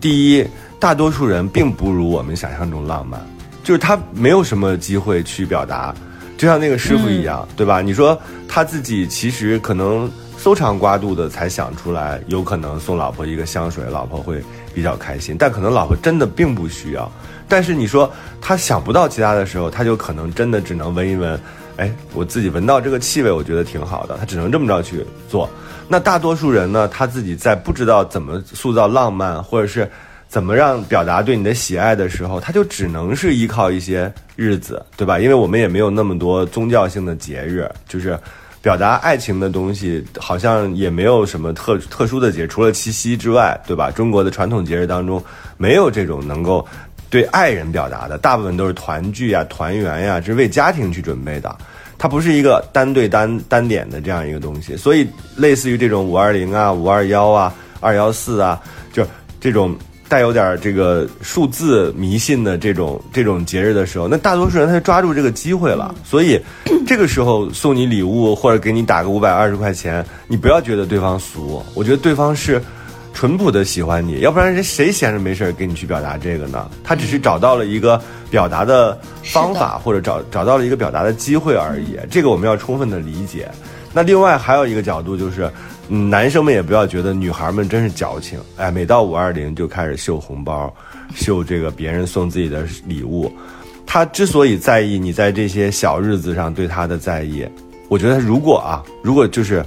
[0.00, 0.46] 第一，
[0.78, 3.20] 大多数人并不如我们想象中浪漫，
[3.64, 5.92] 就是他没有什么机会去表达，
[6.38, 7.82] 就像那个师傅一样，对吧？
[7.82, 14.40] 你说他自己其实可能搜肠刮肚的才想出来，有可能送老婆一个香水，老婆会
[14.72, 17.10] 比较开心，但可能老婆真的并不需要。
[17.48, 18.08] 但是你说
[18.40, 21.40] 他想不到其他的时候，他就可能真的只能闻一闻，
[21.76, 25.50] 哎，我自己闻到这个气味，我觉得挺好的，他只能这么着去做。
[25.88, 29.90] 那大多数人呢，他自己在不知道怎么塑造浪漫，或者是
[30.28, 35.18] 怎么让表达对你的喜爱的时候，他就只能是依靠一些日子，对吧？
[35.18, 38.18] 因为我们也没有那么多宗教性的节日，就是
[38.60, 43.90] 表达爱情的东西，好像也没有什么特特殊的节，除了七夕之外，对吧？
[43.90, 45.22] 中国的传统节日当中
[45.56, 46.66] 没有这种能够
[47.08, 51.56] 对爱人表达的，大部分都是团聚呀、团圆呀，这是为家庭去准备的。
[51.96, 58.60] 它不是一个单对单单点的这样一个东西，所以类似于这种五二零啊、五二幺啊、二幺四啊，
[58.92, 59.04] 就
[59.40, 59.76] 这种
[60.08, 65.94] 带有点这个数字迷信的这种这种节日的时候，那大多数人他就抓住这个机会了。
[66.04, 66.40] 所以
[66.86, 72.62] 这个时候送你礼物或者给你打个五百二十块钱，你不要觉得对方俗，我觉得对方是。
[73.14, 76.70] 淳朴的喜欢你，要不然人谁闲着没事儿给你去表达这个呢？
[76.84, 81.98] 他只是找到了一个表达的方法，或者找找到了一个表达的机会而已。
[82.08, 83.50] 这个我们要充分的理解。
[83.92, 85.50] 那另外还有一个角度就是，嗯，
[85.88, 90.72] 男生们也不要觉得女孩们真是矫情，哎，每到五二零就开始秀红包，
[91.14, 93.32] 秀这个别人送自己的礼物。
[93.86, 97.46] 他之所以在意你在这些小日子上对他的在意，
[97.88, 99.64] 我觉得如果啊，如果就是。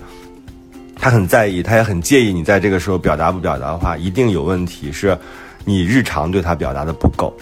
[1.04, 5.18] 他很在意，他也很介意你在这个时候表达不表达的话，一定有问题，是
[5.66, 7.36] 你日常对他表达的不够，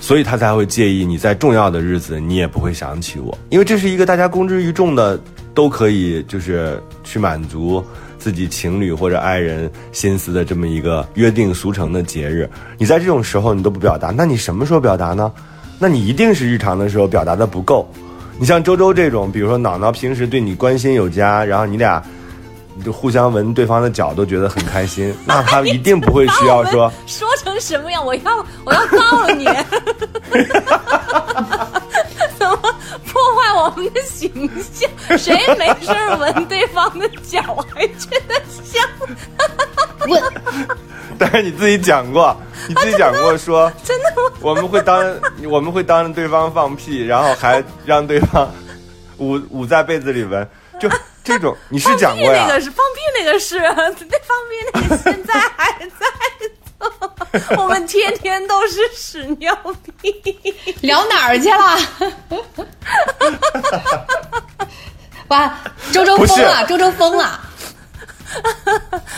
[0.00, 5.16] 所以他才会介意你在重要的日子你也不会想起我，因为这是一个大家公之于众的，
[5.58, 7.84] 都可以就是去满足
[8.16, 15.32] 自己情侣或者爱人心思的这么一个约定俗成的节日，你在这种时候你都不表达，那你什么时候表达呢？
[15.80, 17.90] 那你一定是日常的时候表达的不够。
[18.38, 22.00] 你像周周这种，比如说脑脑平时对你关心有加，然后你俩。
[22.84, 28.06] 就互相闻对方的脚都觉得很开心， 那他一定不会需要说说成什么样？
[28.06, 29.48] 我要我要告了你，
[33.18, 34.30] 破坏我们的形
[34.72, 34.88] 象？
[35.18, 37.42] 谁没事闻对方的脚
[37.74, 38.88] 还觉得香？
[40.08, 40.22] 闻，
[41.18, 42.36] 但是你自己讲过，
[42.68, 44.32] 你自己讲过说真的吗？
[44.40, 48.48] 我们会当我们会当着对方放屁，然后还让对方
[49.18, 50.48] 捂捂在被子里闻，
[50.80, 50.88] 就。
[51.24, 52.46] 这种你是讲过呀？
[52.48, 53.74] 那个是放屁，那个是那
[54.22, 56.06] 放屁，那个现在还在。
[57.58, 59.56] 我们天天都是屎尿
[60.00, 60.14] 屁，
[60.80, 61.78] 聊哪儿去了？
[65.28, 65.58] 哇，
[65.92, 67.40] 周周疯了，周周疯了。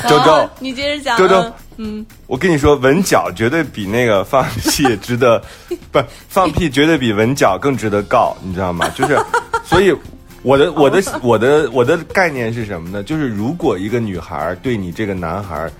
[0.08, 1.16] 周周，你接着讲。
[1.18, 5.42] 周周，嗯，我跟你说，闻脚绝对比那个放屁值得，
[5.92, 8.88] 不放屁绝对比闻脚更值得告，你知道吗？
[8.90, 9.18] 就是，
[9.64, 9.94] 所以。
[10.42, 13.02] 我的我的我的我的概念是什么呢？
[13.02, 15.70] 就是如果一个女孩对你这个男孩，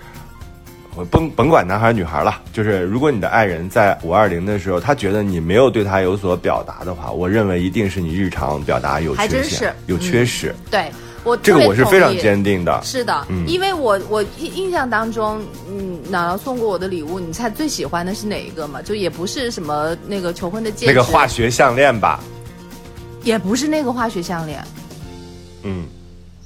[0.95, 10.53] 我甭甭管男孩女孩了，就是如果你的爱人在五二零的时候，他觉得你没有对他有所表达的话，我认为一定是你日常表达有缺陷，有缺失。
[10.69, 10.91] 对
[11.23, 12.81] 我这个我是非常坚定的。
[12.83, 18.81] 是的，因为我我印印象当中，嗯，姥姥送过我的礼物，你猜最喜欢的是哪一个嘛？
[18.81, 22.19] 就也不是什么那个求婚的戒指，那个化学项链吧。
[23.23, 24.63] 也不是那个化学项链，
[25.61, 25.85] 嗯，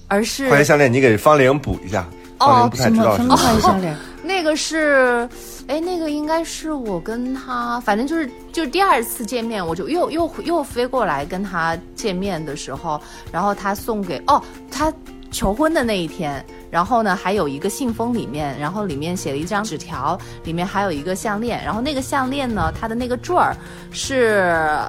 [0.10, 2.06] 而是化学项链，你给方玲补一下。
[2.40, 3.96] 哦，什么什么化学项链？
[4.26, 5.30] 那个是，
[5.68, 13.00] 哎，那个应该是我跟他，反正就是就第二次见面，我就又又又飞过来跟他见面的时候，
[13.32, 14.92] 然后他送给哦，他
[15.32, 23.56] 求婚的那一天，然后呢还有一个信封里面，然后里面写了一张纸条，里面还有一个项链，然后那个项链呢，它的那个坠儿
[23.92, 24.80] 是。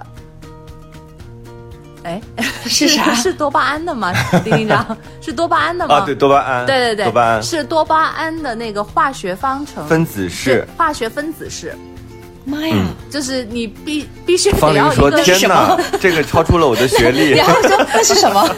[2.06, 2.20] 哎，
[2.66, 3.12] 是啥？
[3.14, 4.12] 是多巴胺的吗？
[4.44, 5.96] 丁丁长是多巴胺的吗？
[5.96, 6.64] 啊，对，多巴胺。
[6.64, 11.76] 对对对，多巴胺是多巴胺的那个化学方程分子式，化学分子式。
[12.44, 12.76] 妈呀！
[13.10, 18.48] 就是你必必须方玲说：“天哪，这个超出了我的学历。”然后说：“那是什么？”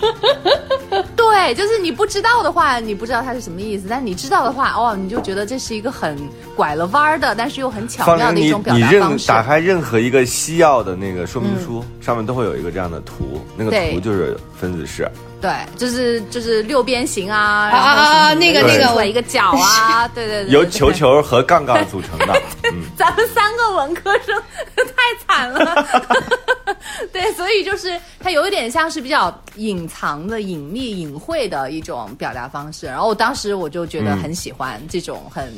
[1.16, 6.16] 对，就是你不知道的话，你不知道它是什么意思；但是你知道的话，哦，你就觉得这是一个很
[6.54, 9.26] 拐了弯儿的，但是又很巧妙的一种表达方式。
[9.28, 15.08] 打开任何一个西药的那个说明书，上面都会有一个这样的图，那个图就是分子式。
[15.40, 22.40] 对，就是就是六边形啊，啊啊啊，那个那个我，一个角啊，对对对，由球球和杠杠组成的。
[22.96, 24.34] 咱们三个文科生
[24.76, 25.86] 太惨了。
[27.12, 32.86] 对，所以就是它有一点像是比较隐藏的、隐秘、隐晦的一种表达方式。
[32.86, 35.52] 然后我当时我就觉得很喜欢这种很。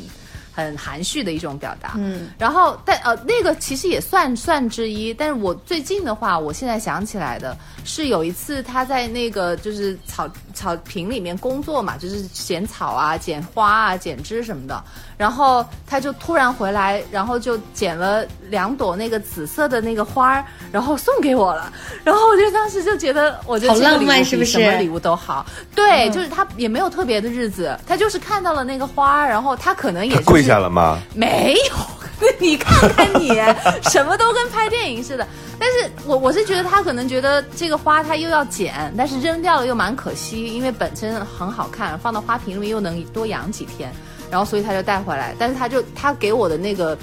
[0.57, 14.83] 很含蓄的一种表达，嗯，然后但呃那个其实也算算之一，但是我最近的话，我现在想起来的是有一次他在那个就是草草坪里面工作嘛，就是剪草啊、剪花啊、剪枝什么的，
[15.19, 21.73] 然后他就突然回来，然后就剪了两朵那个紫色的那个花儿，然后送给我了，
[22.05, 24.53] 然后我就当时就觉得，我觉得好浪漫，是不是？
[24.53, 30.43] 什么礼物都好，对，就是他也没有特别的日子，他就是看到了那个花儿，然后他可能也是。
[30.43, 30.99] 下了吗？
[31.15, 33.31] 没有，你看看你，
[33.91, 35.27] 什么都跟拍电影似的。
[35.59, 43.91] 但是我我是觉得他可能觉得这个花他又要剪，但是扔掉了又蛮可惜，因为本身很好看，放到花瓶里面又能多养几天，
[44.31, 45.35] 然后所以他就带回来。
[45.39, 46.97] 但是他就他给我的那个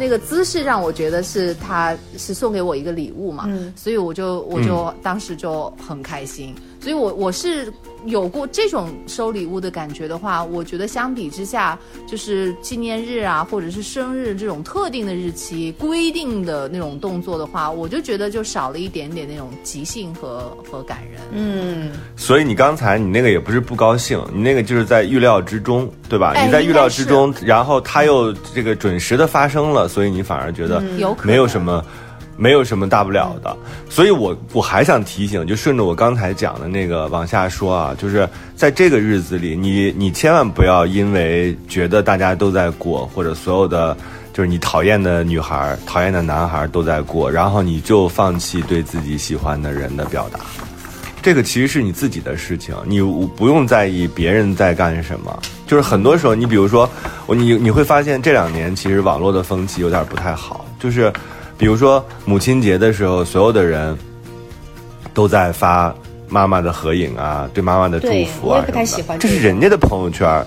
[0.00, 3.44] 那个姿势让我觉得是他是送给我一个礼物嘛，
[3.76, 6.54] 所以我就我就当时就很开心。
[6.80, 7.70] 所以我我是
[8.06, 21.20] 有过这种收礼物的感觉的话，我觉得相比之下，就是纪念日啊，或者是生日这种特定的日期规定的那种动作的话，我就觉得就少了一点点那种即兴和和感人。
[21.32, 26.32] 嗯，所以你刚才你那个也不是不高兴，你那个就是在预料之中，对吧？
[26.34, 31.84] 哎你在预料之中，然后他又这个准时的发生了，所以你反而觉得有没有什么。
[32.40, 33.54] 没有什么大不了的，
[33.90, 38.26] 所以我我还想提醒，就顺着我刚才讲的那个往下说啊，就是
[38.56, 43.94] 在这个日子里，你你千万不要因为觉得大家都在过，或者所有的
[44.32, 50.40] 就是你讨厌的女孩、讨厌的男孩都在过，然后你就放弃对自己喜欢的人的表达。
[51.22, 53.02] 这个其实是你自己的事情，你
[53.36, 55.38] 不用在意别人在干什么。
[55.66, 56.88] 就是很多时候，你比如说，
[57.26, 61.12] 我你你会发现这两年其实网络的风气有点不太好，就是
[61.60, 63.94] 比如说母亲节的时候，所有的人
[65.12, 65.94] 都在发
[66.26, 70.42] 妈妈的合影啊，对妈妈的祝福啊这喜欢这个是人家的朋友圈。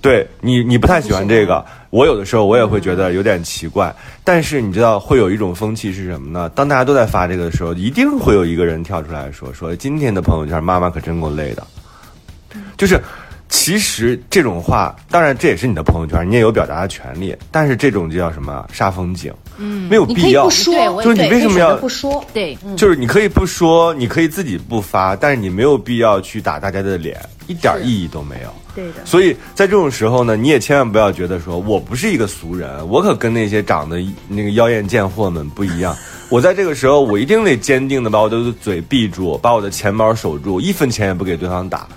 [0.00, 3.94] 对你，你不太喜欢这个，我有的时候我也会觉得有点奇怪。
[4.24, 6.48] 但是你知道会有一种风气是什么呢？
[6.54, 11.62] 当大家都在发这个的时候，一定会有一个人跳出来说：“说今天的朋友圈，妈妈可真够累的。”
[12.78, 12.98] 就是，
[13.50, 17.36] 其实这种话，当然这也是你的朋友圈，你也有表达的权利。
[17.50, 20.44] 但是这种就叫什么煞风景，嗯，没有你可必要。
[20.44, 22.24] 以不说，就是你为什么要不说？
[22.32, 28.54] 对，就是你可以不说，你可以自己不发，但是你没有必要去打大家的脸，一点意义都没有。
[28.72, 29.04] 对的。
[29.04, 35.94] 所以在这种时候呢，你也千万不要觉得说我不是一个俗人，我可跟那些长得那个妖艳贱货们不一样。
[36.30, 41.88] 我在这个时候，我一定得坚定的把我的嘴闭住，把我的钱包守住，一分钱也不给对方打。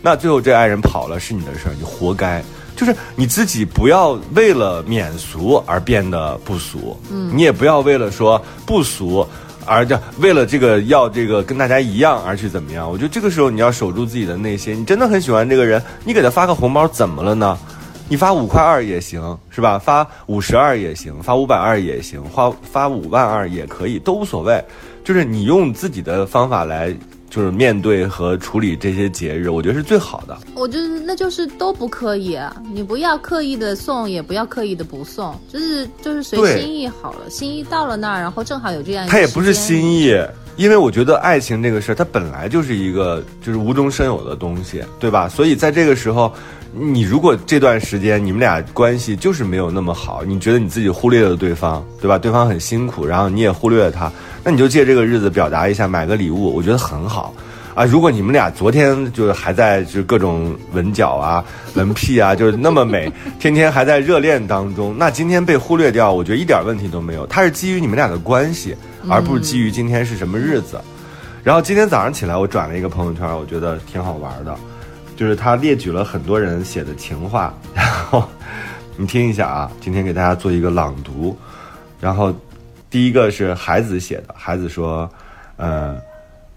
[0.00, 2.42] 那最后这爱人跑了是你的事儿，你活该。
[2.76, 9.26] 就是你自己不要为了免俗而变得不俗，嗯，你也不要为了说不俗
[9.66, 12.88] 而这为了这个要这个跟大家一样而去怎么样？
[12.88, 14.80] 我觉得这个时候你要守住自己的内心。
[14.80, 17.58] 你真的很喜欢这个人，你给他发个红包怎么了呢？
[18.08, 19.78] 你发五块二也行，是吧？
[19.78, 24.64] 发五十二也行，发五百二也行，发发五万二也可以，都无所谓。
[25.04, 26.94] 就是你用自己的方法来，
[27.30, 30.36] 就是面对和处理这些节日，我觉得是最好的。
[30.54, 32.54] 我觉得那就是都不刻意啊！
[32.72, 37.28] 你不要刻意的送，也不要刻意的不送，就是就是随心意好了。
[37.28, 40.14] 心意到了那儿，然后正好有这样一个它也不是心意，
[40.56, 45.28] 因为我觉得爱情这个事儿，它本来就是一个就是无中生有的东西，对吧？
[45.28, 46.32] 所以在这个时候，
[46.72, 52.18] 你如果这段时间你们俩关系就是没有那么好，你觉得你自己忽略了对方，对吧？
[52.18, 54.12] 对方很辛苦，然后你也忽略了他，
[54.44, 57.34] 那你就借这个日子表达一下，买个礼物，我觉得很好。
[57.74, 67.26] 啊，如果你们俩昨天就是还在就是各种吻脚啊、闻屁啊，就是那么美，天天还在热恋当中，那今天被忽略掉，我觉得一点问题都没有。
[67.28, 68.76] 它是基于你们俩的关系，
[69.08, 70.78] 而不是基于今天是什么日子。
[71.44, 74.54] 然后今天早上起来，我转了一个朋友圈，我觉得挺好玩的，
[75.18, 78.22] 就是他列举了很多人写的情话， 然后
[78.96, 81.36] 你听一下啊，今天给大家做一个朗读。
[82.00, 82.32] 然后
[82.88, 85.10] 第一个是孩子写的，孩子说，
[85.56, 85.98] 呃。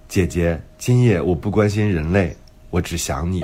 [0.07, 2.35] 姐姐，今夜我不关心人类，
[2.69, 3.41] 我只想你，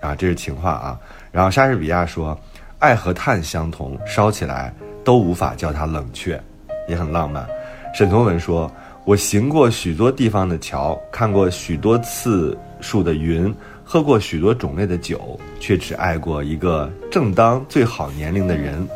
[0.00, 0.96] 啊，这是情话啊。
[1.32, 2.38] 然后莎士比亚说，
[2.78, 4.72] 爱和炭相同，烧起来
[5.04, 6.40] 都无法叫它冷却，
[6.88, 7.44] 也很浪漫。
[7.92, 8.70] 沈从文说，
[9.04, 13.52] 我行过许多地方的桥，看过许多次数的云，
[13.88, 18.86] 喝过许多种类的酒，却只爱过一个正当最好年龄的人。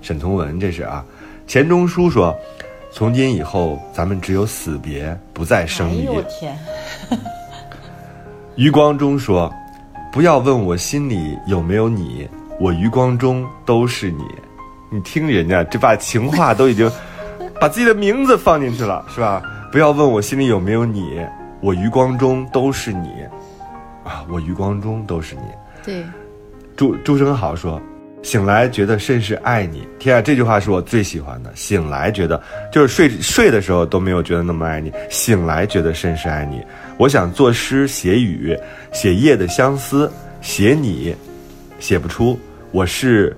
[0.00, 1.04] 沈从文这是啊。
[1.46, 2.34] 钱钟书说。
[2.92, 6.06] 从今以后，咱们只有死别，不再生离。
[6.06, 6.58] 哎呦天！
[8.54, 9.52] 余光中说
[10.10, 12.26] ：“不要问我心里有没有你，
[12.58, 14.24] 我余光中都是你。”
[14.88, 16.90] 你听人家这把情话都已经
[17.60, 19.42] 把自己的名字放进去了，是吧？
[19.70, 21.20] 不要问我心里有没有你，
[21.60, 23.10] 我余光中都是你。
[24.06, 25.42] 啊，我余光中都是你。
[25.84, 26.04] 对，
[26.76, 27.80] 朱朱生豪说。
[28.22, 30.20] 醒来觉得甚是爱你，天啊！
[30.20, 31.52] 这句话是我最喜欢的。
[31.54, 32.42] 醒来觉得
[32.72, 36.60] 就是睡睡的时候都没有觉得那么爱你，醒来觉得甚是爱你。
[36.96, 38.58] 我想作诗写雨，
[38.92, 41.14] 写夜的相思，写你，
[41.78, 42.36] 写不出。
[42.72, 43.36] 我是，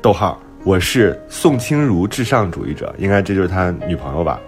[0.00, 4.38] 逗号，我是宋清如至上主义者，应该这就是他女朋友吧？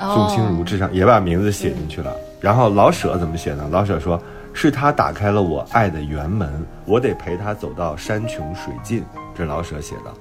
[0.00, 2.16] 宋清如至上也把名字写进去了。
[2.40, 3.68] 然后老舍怎么写呢？
[3.70, 4.20] 老舍说。
[4.60, 9.04] 是他打开了我爱的园门，我得陪他走到山穷水尽。
[9.32, 10.12] 这是老舍写的。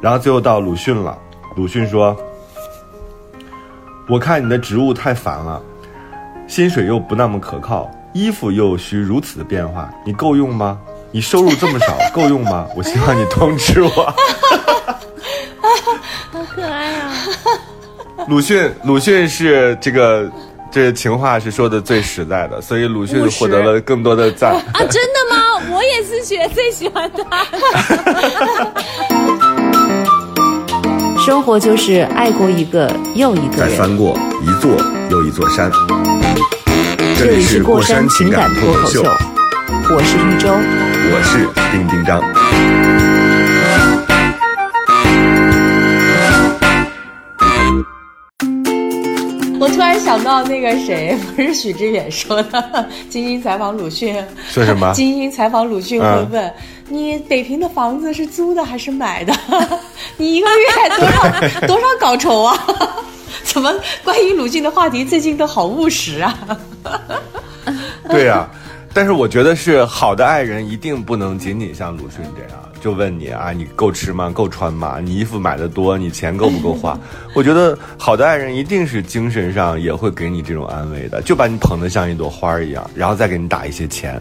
[0.00, 1.18] 然后最后到鲁迅了，
[1.54, 2.16] 鲁迅说
[4.08, 5.60] ：“我看你的职务太烦了，
[6.46, 10.80] 薪水又不那么可靠，衣服又需如此的变化，你够用吗？
[11.12, 12.66] 你收入这么少， 够用吗？
[12.74, 13.88] 我希望你通知我。
[16.32, 17.12] ”好可爱啊！
[18.28, 20.32] 鲁迅，鲁迅是这个。
[20.74, 24.54] 这情话是说的最实在的，所以鲁迅获得了更多的赞。
[24.54, 25.36] 啊，真的吗？
[25.70, 27.46] 我也是学最喜欢他。
[31.24, 33.56] 生活就是爱过一个又一个人。
[33.56, 34.72] 再翻过一座
[35.10, 35.70] 又一座山。
[37.16, 40.48] 这里是过山情感脱口秀，我是玉州。
[40.50, 42.20] 我是丁丁张。
[49.60, 56.52] 我突然想到那个谁， 不是许知远说的，金星采访鲁迅，说什么 金星采访鲁迅会嗯问、
[56.88, 59.32] 你北平的房子是租的还是买的？
[60.16, 62.56] 你一个月多少多少稿酬啊？
[63.44, 66.58] 怎么关于鲁迅的话题最近都好务实啊？
[68.08, 68.48] 对呀、
[68.92, 74.28] 但是我觉得是好的爱人一定不能仅仅像鲁迅这样，就问你啊，你够吃吗？
[74.28, 74.98] 够穿吗？
[75.02, 77.00] 你衣服买的多，你钱够不够花？
[77.34, 84.20] 我觉得好的爱人一定是精神上也会给你这种安慰的，就把你捧得像一朵花一样，然后再给你打一些钱，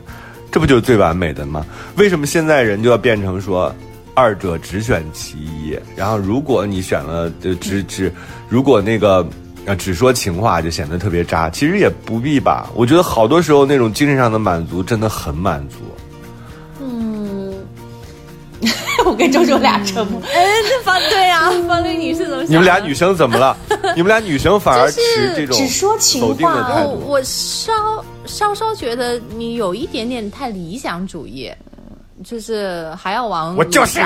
[0.50, 1.66] 这不就是最完美的吗？
[1.98, 3.76] 为什么现在人就要变成说？
[4.16, 8.14] 二者只选其一，然后如果你选了呃只只，
[8.48, 9.28] 如果那个
[9.66, 12.70] 呃只说情话就显得特别渣，其实也不必吧。
[12.76, 15.80] 我觉得好多时候那种精神上的满足真的很满足。
[19.14, 20.20] 我跟周周俩沉默。
[20.34, 22.44] 哎，这方对啊，方律女士怎么？
[22.50, 23.56] 你们俩女生怎么了？
[23.96, 25.00] 你们俩女生反而持
[25.36, 26.90] 这种只说情话否定的态度。
[26.90, 27.72] 我我稍
[28.26, 31.52] 稍稍觉得你有一点点太理想主义，
[32.26, 34.02] 就是还要往我就是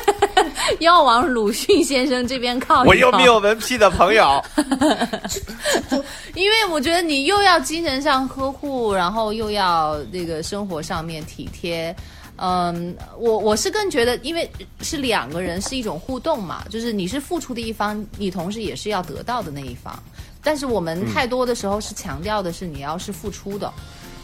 [0.80, 2.82] 要往鲁迅先生这边靠靠。
[2.84, 4.44] 我又没有文批的朋友，
[6.34, 11.94] 因为我觉得你又要精神上呵护，然后又要这个生活上面体贴。
[12.38, 19.98] 嗯，我我是更觉得，因为是两个人是一种互动嘛，就是你是付出的一方，你同时也是要得到的那一方。
[20.42, 23.72] 但是我们太多的时候是强调的是你要是付出的，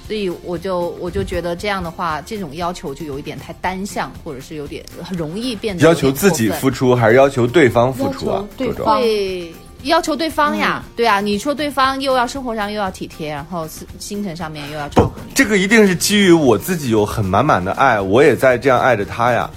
[0.06, 8.46] 所以我就我就觉得这样的话，这种要求就有一点太单向，或者是有点很容易变得要求自己付出还是要求对方付出啊？
[8.56, 9.52] 对方会
[9.84, 19.48] 要求对方呀，对啊，你说对方又要生活上又要体贴，然后心心神上面又要照顾你，，这个一定是基于我自己有很满满的爱，我也在这样爱着他呀。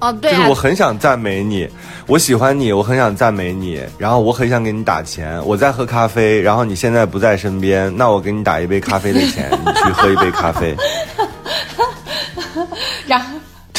[0.00, 1.68] 哦，对啊就是我，很想赞美你，
[2.06, 5.38] 我喜欢你，我很想赞美你，然后我很想给你打钱。
[5.46, 10.74] 我在喝咖啡，然后你现在不在身边，那我给你打一杯咖啡的钱，你去喝一杯咖啡。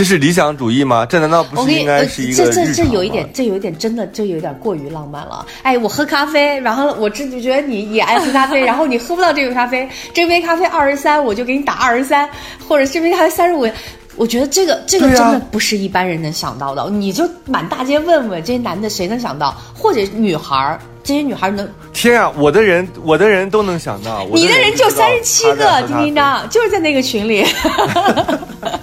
[0.02, 1.06] 这是理想主义吗？
[1.06, 5.46] 这难道不是应该呃是一个这这日常吗这有一点，这有一点真的，这有点过于浪漫了。
[5.62, 12.28] 哎，我喝咖啡，然后我这就觉得你也爱喝咖啡， 然后你喝不到这杯咖啡，这杯咖啡二十三，我就给你打二十三，
[12.68, 13.70] 或者这杯咖啡三十五。
[14.16, 27.46] 我觉得这个这个真的不是一般人能想到的，你就满大街问问这些男的谁能想到，或者女孩儿，这些女孩儿能，天啊，我的人，我的人都能想到，我你的人就三十七个，丁丁章就是在那个群里，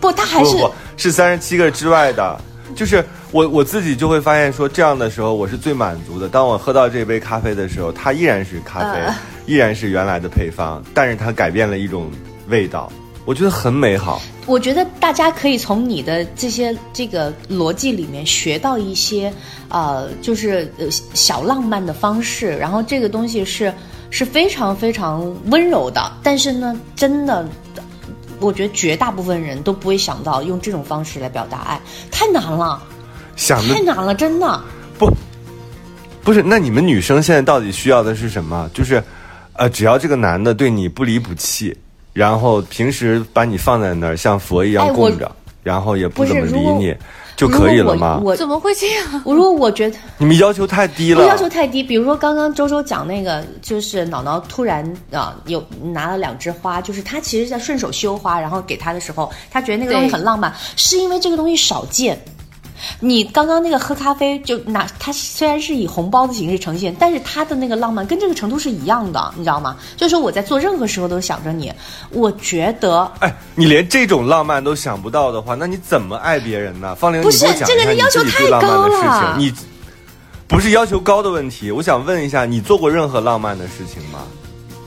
[0.00, 2.40] 不，他还是不是三十七个之外的，
[2.74, 6.28] 就是我我自己就会发现说，这样的时候我是最满足的。
[6.28, 9.14] 当我喝到这杯咖啡的时候，它依然是咖啡，呃
[9.46, 12.10] 依然是原来的配方，但是它改变了一种
[12.48, 12.92] 味道，
[13.24, 14.20] 我觉得很美好。
[14.46, 19.32] 我觉得大家可以从你的这些这个逻辑里面学到一些，
[19.68, 23.72] 呃，就是呃小浪漫的方式，然后这个东西是
[24.10, 27.46] 是非常非常温柔的，但是呢，真的。
[28.40, 31.80] 我觉得绝大部分人都不会想到用这种方式来表达爱，
[32.10, 32.80] 太难了，
[33.36, 34.60] 想的太难了，真的。
[34.98, 35.10] 不
[36.22, 38.70] 不是，那你们女生现在到底需要的是什么？
[38.74, 39.02] 就是，
[39.54, 41.76] 呃，只要这个男的对你不离不弃，
[42.12, 45.30] 然后平时把你放在那儿，像佛一样供着，
[45.62, 46.94] 然后也不怎么理你，
[47.38, 48.24] 就可以了吗如？
[48.24, 49.22] 果我怎么会这样？
[49.24, 62.20] 我如果我觉得你们要求太低了，要求太低，比如说刚刚周周讲那个，就是脑脑突然啊有拿了两枝花，就是他其实在顺手修花，然后给他的时候，他觉得那个东西很浪漫，是因为这个东西少见。
[63.00, 69.76] 你刚刚那个喝咖啡，就拿它虽然是以红包的形式呈现，但是它的那个浪漫跟这个程度是一样的，你知道吗？
[69.96, 71.72] 就是说我在做任何时候都想着你，
[72.10, 76.94] 我觉得哎，你连这种浪漫都想不到的话，那你怎么爱别人呢？
[76.94, 79.44] 方玲，不是这个人要求太高了情。
[79.44, 79.52] 你
[80.46, 84.20] 不是要求高的问题，我想问一下，你做过任何浪漫的事情吗？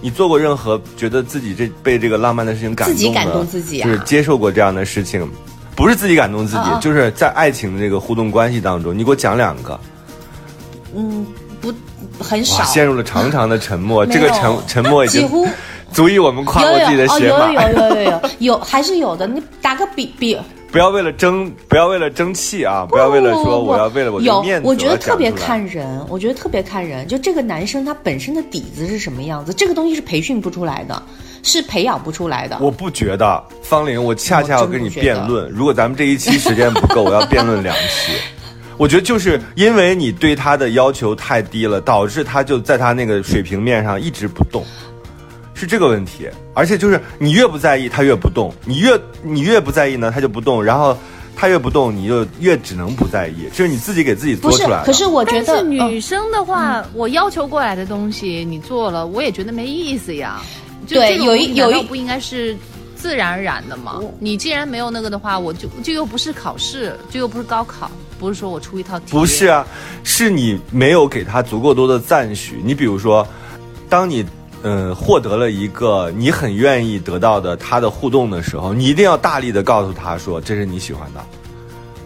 [0.04, 5.30] 你做过任何觉得自己这被这个浪漫的事情感动的自己感动自己啊就是接受过这样的事情，
[5.76, 9.80] 不是自己感动自己，就是在爱情的这个互动关系当中，你给我讲两个。
[10.96, 11.26] 嗯
[11.62, 11.74] 不
[12.20, 15.48] 很，少，陷入了长长的沉默， 这个沉沉默已经几乎
[15.92, 17.54] 足以我们夸过自己的有鞋码。
[17.54, 19.28] 有哦有有有有有有还是有的。
[19.28, 20.38] 你打个比比
[20.72, 22.88] 不要为了争，不要为了争气啊！
[22.90, 27.08] 不要为了说我要为了我的有面子，我觉得特别看人，我觉得特别看人。
[27.08, 31.04] 就这个男生他本身的底子是什么样子，这个东西是培训不出来的，
[31.44, 32.58] 是培养不出来的。
[32.60, 35.50] 我不觉得，方玲，我恰恰要跟你辩论。
[35.50, 38.14] 如果咱们这一期时间不够，我要辩论两期。
[38.78, 44.66] 我觉得就是因为你对他的要求太低了，导致他就在他那个水平面上一直不动，
[45.54, 46.28] 是这个问题。
[46.56, 50.64] 而且就是你越不在意，他越不动；你越你越不在意呢，他就不动。
[50.64, 50.98] 然后
[51.36, 60.42] 他越不动，你就越只能不在意，这是你自己给自己做出来的。，可是我觉得嗯女生的话，我要求过来的东西你做了，我也觉得没意思呀。
[60.92, 62.56] 就对有一有一不应该是
[62.96, 64.02] 自然而然的吗？
[64.20, 67.90] 你既然没有那个的话，我就就又不是考试，就又不是高考，
[68.20, 69.06] 不是说我出一套题。
[69.12, 69.66] 不是啊，
[70.04, 72.62] 是你没有给他足够多的赞许。
[72.62, 73.26] 你比如说，
[73.88, 74.22] 当你
[74.64, 81.26] 嗯、呃获得了一个你很愿意得到的他的互动的时候，你一定要大力的告诉他说这是你喜欢的。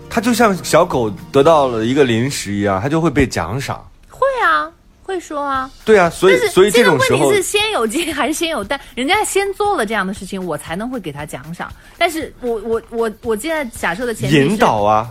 [0.09, 3.83] 他就像小狗得到了一个零食一样，他就会被奖赏。
[4.09, 4.71] 会啊，
[5.15, 5.69] 会说啊。
[5.85, 8.79] 对啊，所以所以这个种时候问题是先有鸡还是先有蛋？
[8.95, 11.71] 人家先做了这样的事情，我才能会给他奖赏。
[11.97, 15.09] 但是我我我我现在假设的前提引导啊。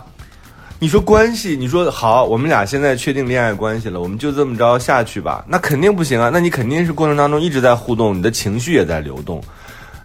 [0.77, 5.43] 你说关系，你说好，我们俩现在确定恋爱关系了，我们就这么着下去吧？
[5.47, 6.29] 那肯定不行啊！
[6.31, 9.41] 那你肯定是过程当中一直在互动，你的情绪也在流动，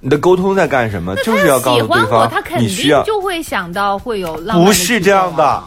[0.00, 1.16] 你的沟通在干什么？
[1.16, 5.62] 就是要告诉对方他肯你需要，定就会想到会有浪漫不是这样的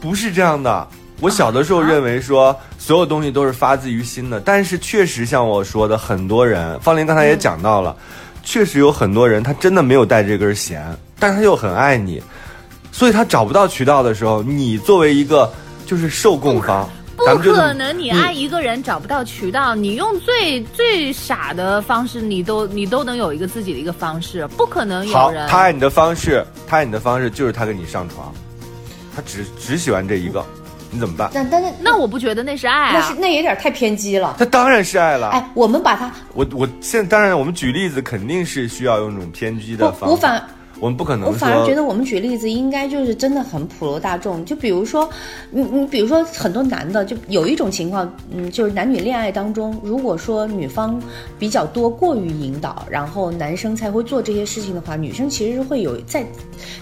[0.00, 0.86] 不是这样的。
[1.20, 7.94] 我小的时候认为说所有东西都是发自于心的，但是确实像我说的，很多人，方林刚才也讲到了，
[8.42, 10.82] 确实有很多人他真的没有带这根弦，
[11.18, 12.22] 但是他又很爱你，
[12.90, 15.52] 所以他找不到渠道的时候，你作为一个
[15.86, 25.12] 就是受供方，不可能，你爱一个人找不到渠道，你用最最傻的方式，你都你都能有一个自己的一个方式，不可能有。
[25.46, 28.32] 他爱你的方式，他爱你的方式就是他跟你上床，
[29.14, 30.42] 他只只喜欢这一个，
[30.90, 31.30] 你怎么办？
[31.32, 34.36] 但但是那我不觉得那是爱啊那是，那有点太偏激了。
[34.38, 35.30] 他当然是爱了。
[35.30, 40.06] 哎，我们把它我我现在当然，我们举例子肯定是需要用这种偏激的方法。
[40.08, 40.42] 我反
[40.80, 45.08] 我们不可能，我反而觉得我们举例子应该就是真的很普罗大众，就比如说，
[45.50, 51.00] 你你比如说很多男的，就有一种情况，嗯，就是男女恋爱当中，如果说女方
[51.38, 56.24] 比较多过于引导，然后男生才会做这些事情的话，女生其实是会有在，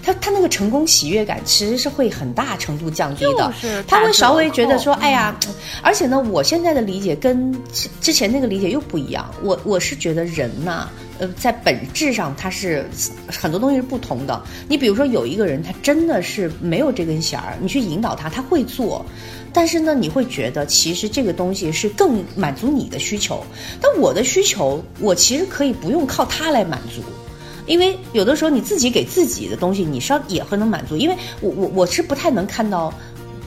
[0.01, 5.37] 他他那个成功喜悦感其实是会很大程度降低的，就是他会稍微觉得说，哎呀，
[5.83, 10.87] 而且呢，我现在的理解跟之之前那个理解又不一样，我我是觉得人呐、
[11.19, 12.85] 呃，在本质上它是
[13.27, 14.41] 很多东西是不同的。
[14.67, 19.05] 你比如说有一个人，他真的是没有这根弦儿，你去引导他，他会做。
[19.51, 23.43] 但是呢，你会觉得其实这个东西是更满足你的需求，
[23.81, 27.01] 但我的需求，我其实可以不用靠他来满足。
[27.65, 30.95] 因为有的时候你自己给自己的东西，你稍也会能满足。
[30.95, 32.93] 因为我我我是不太能看到，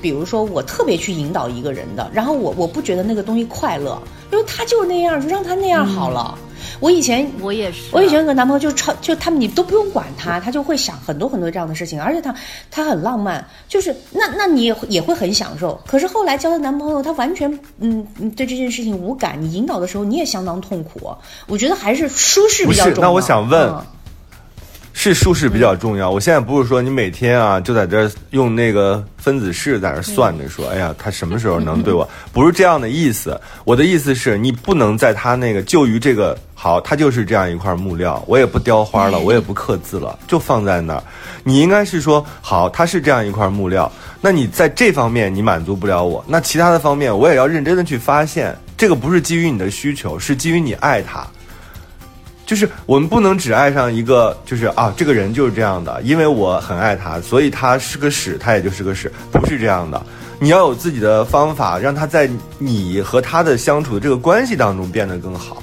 [0.00, 4.00] 比如说我特别去引导一个人的，然后我我不觉得那个东西快乐，
[4.30, 6.38] 因为他就是那样，就让他那样好了。
[6.80, 7.82] 我以前我也是。
[7.92, 12.34] 我以前有个男朋友就超就他们你都不用管他，他就会想很多很多这样的事情，而且他
[12.70, 15.80] 他很浪漫，就是那那你也会也会很享受。
[15.86, 21.10] 可是后来交的男朋友他完全嗯嗯对这件事情无感，你引导的时候你也相当痛苦。
[21.46, 22.94] 我觉得还是舒适比较重要。
[22.94, 23.84] 不是那我想问嗯
[25.02, 26.08] 是舒适比较重要。
[26.08, 32.08] 我现在不是说你每天啊就在这儿用那个分子式在那儿算着说，哎呀，他什么时候能对我？
[32.32, 33.40] 不是这样的意思。
[33.64, 41.02] 我的意思是你不能在他那个就于这个好，他就是这样一块木料，我也不雕花了，我也不刻字了，就放在那儿。
[41.42, 43.90] 你应该是说，好，他是这样一块木料，
[44.20, 48.56] 那你在这方面你满足不了我，那其他的方面我也要认真的去发现。
[48.78, 51.26] 这个不是基于你的需求，是基于你爱他。
[52.52, 60.04] 就是我们不能只爱上一个，就是啊，这个人就是这样的，因为我很爱他，所以他是个屎，他也就是个屎，不是这样的。
[60.38, 62.28] 你要有自己的方法，让他在
[62.58, 65.62] 你和他的相处的这个关系当中变得更好，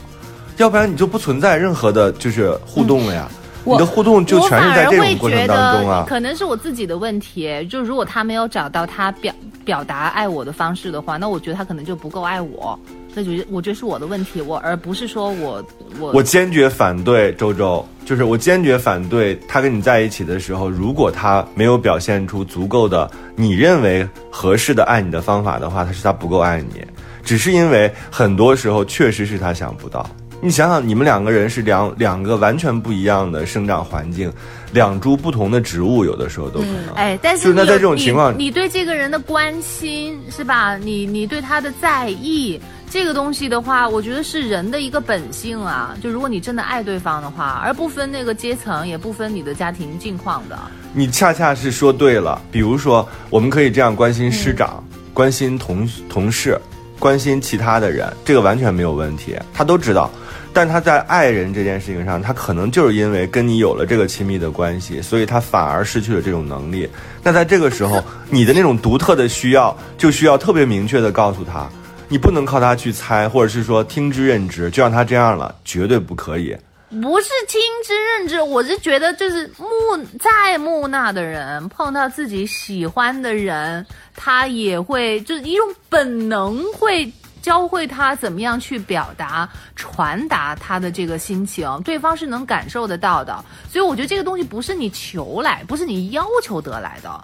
[0.57, 3.29] 要不然你就不存在任何的就是互动了呀。
[3.73, 6.05] 你的互动就全是在这种过程当中啊。
[6.07, 7.49] 可能是我自己的问题。
[7.69, 12.77] 就如果他没有找到他表表达爱我的方式的话，那我觉得他可能就不够爱我。
[13.15, 15.63] 那就我觉得是我的问题，我而不是说我
[15.99, 26.85] 我我坚决反对周周，就是我坚决反对他跟你在一起的时候，如果他没有表现出足够的你认为合适的爱你的方法的话，他是他不够爱你，
[27.23, 30.07] 只是因为很多时候确实是他想不到。
[30.41, 34.31] 你想想，你们两个人是两两个完全不一样的生长环境，
[34.71, 36.95] 两株不同的植物，有的时候都可能。
[36.95, 40.77] 哎，但是是那在这种情况你，你对这个人的关心是吧？
[40.77, 42.57] 你你对他的在意，
[42.89, 45.93] 这个东西的话，我觉得是人的一个本性啊。
[46.01, 50.57] 就如果你真的爱对方的话，而不分那个阶层，也不分你的家庭境况的。
[50.93, 52.41] 你恰恰是说对了。
[52.49, 54.81] 比如说，我们可以这样关心师长，
[55.13, 56.57] 关心同同事，
[56.97, 60.09] 关心其他的人，这个完全没有问题，他都知道。
[60.51, 66.89] 但他在爱人这件事情上，他可能就是因为跟你有了这个亲密的关系，所以他反而失去了这种能力。
[67.23, 71.69] 那在这个时候，你的那种独特的需要，就需要特别明确的告诉他，
[72.07, 76.55] 你不能靠他去猜，或者是说听之任之，就让他这样了，绝对不可以。
[76.89, 83.85] 不是听之任之，我是觉得就是木再木讷的人碰到自己喜欢的人，
[84.15, 87.05] 他也会就是一种本能会
[87.41, 93.43] 教会他怎么样去表达、传达他的这个心情，对方是能感受得到的。
[93.69, 97.21] 所以我觉得这个东西不是你求来，不是你要求得来的，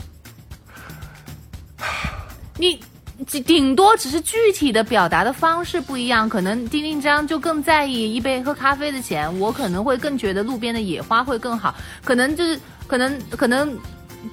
[2.58, 2.80] 你。
[3.28, 13.74] 顶顶多只是具体的表达的方式不一样，可能丁丁张就更在意一杯喝咖啡的钱，我可能会更觉得路边的野花会更好，可能就是可能可能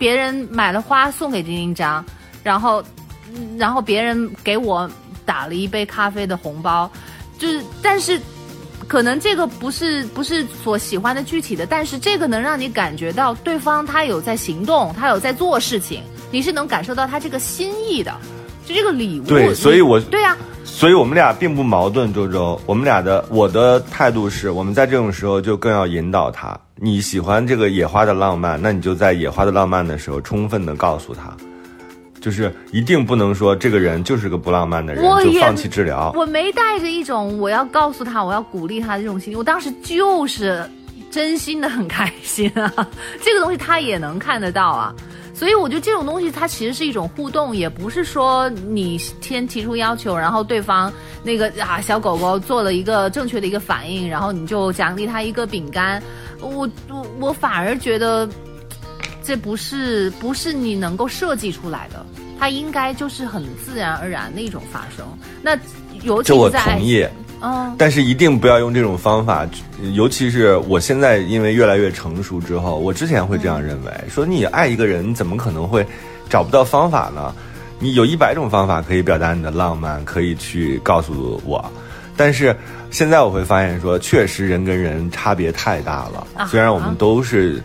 [0.01, 2.05] 别人买了花送给丁丁张，
[2.43, 2.83] 然后
[3.33, 4.91] 嗯然后别人给我
[5.25, 6.91] 打了一杯咖啡的红包，
[7.39, 8.21] 就是但是。
[8.89, 18.13] 可能这个不是不是所喜欢的具体的，但是这个能让你感觉到对方他有在行动，他有在做事情，你是能感受到他这个心意的。
[18.67, 22.61] 就这个礼物，对所以我对呀、所以我们俩并不矛盾，周周。
[22.67, 26.59] 我们俩的我的态度是，我们在这种时候就更要引导他。
[26.75, 31.35] 你喜欢这个野花的浪漫，那你就在野花的浪漫的时候，充分的告诉他，
[32.23, 36.13] 就是一定不能说这个人就是个不浪漫的人，就放弃治疗。
[36.15, 40.65] 我没带着一种我要告诉他，我要鼓励他的这种心情，我当时就是
[41.11, 42.73] 真心的很开心啊。
[43.21, 44.95] 这个东西他也能看得到啊。
[45.35, 50.93] 所以我觉得这种东西它其实是一种互动，也不是说你先提出要求，然后对方
[51.25, 56.01] 那个啊小狗狗做了一个正确的一个反应，然后你就奖励它一个饼干。
[56.41, 58.29] 我我我反而觉得
[59.23, 62.05] 这不是不是你能够设计出来的，
[62.39, 65.07] 它应该就是很自然而然的一种发生。
[65.41, 65.57] 那
[66.03, 67.07] 尤其这我在同意，
[67.41, 69.47] 嗯，但是一定不要用这种方法，
[69.95, 75.87] 尤其是我现在因为越来越成熟之后，我之前会这样认为，说你爱一个人，你怎么可能会
[76.29, 77.33] 找不到方法呢？
[77.79, 81.65] 你有一百种方法可以表达你的浪漫，可以去告诉我，
[82.17, 82.57] 但是
[82.91, 86.47] 现在我会发现说，确实人跟人差别太大了，啊。
[86.47, 87.61] 虽然我们都是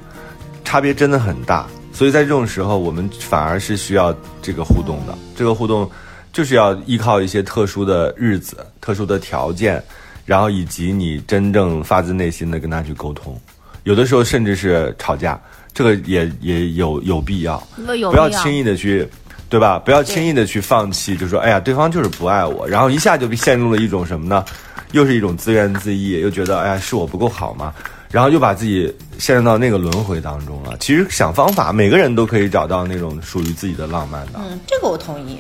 [0.68, 5.18] 差别真的很大，所以在这种时候，我们反而是需要这个互动的。
[5.34, 5.89] 这个互动
[6.34, 9.82] 就是要依靠一些特殊的日子、特殊的条件，
[10.26, 13.39] 然后以及你真正发自内心的跟他去沟通。
[13.86, 15.39] 有的时候甚至是吵架，
[15.74, 19.07] 这个也也有有必要，不要轻易的去。
[19.49, 19.80] 对吧？
[19.80, 24.43] 不要轻易的去放弃，就说哎呀，对方就是不爱我，然后一下就陷入了一种什么呢？
[24.91, 27.74] 又是一种自怨自艾，又觉得哎呀是我不够好吗？
[28.12, 30.76] 然后又把自己陷入到那个轮回当中了。
[30.80, 34.34] 其实想方法，每个人都可以找到那种属于自己的浪漫的。
[34.39, 35.39] 嗯，这个我同意。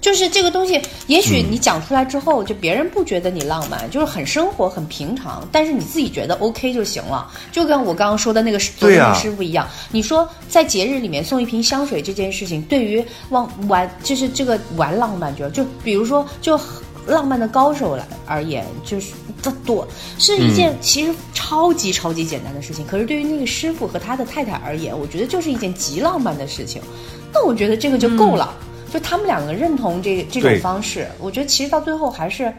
[0.00, 7.28] 就是这个东西，也许你讲出来之后，就别人不觉得你浪漫，就是很生活、很平常，但是你自己觉得 OK 就行了。
[7.50, 16.58] 就跟我刚刚说的那个昨天对呀的师傅一样，你说在节日里面送一瓶香水这件事情，对于玩玩就是这个玩浪漫，就就比如说就。
[17.08, 19.86] 浪漫的高手来而言，就是这多
[20.18, 22.86] 是一件其实超级超级简单的事情。
[22.86, 26.80] 可是对于那个师傅和他的太太而言，我觉得就是一件极浪漫的事情。
[27.32, 28.54] 那我觉得这个就够了。
[28.90, 32.50] 就他们两个认同这这种方式，我觉得其实到最后还是，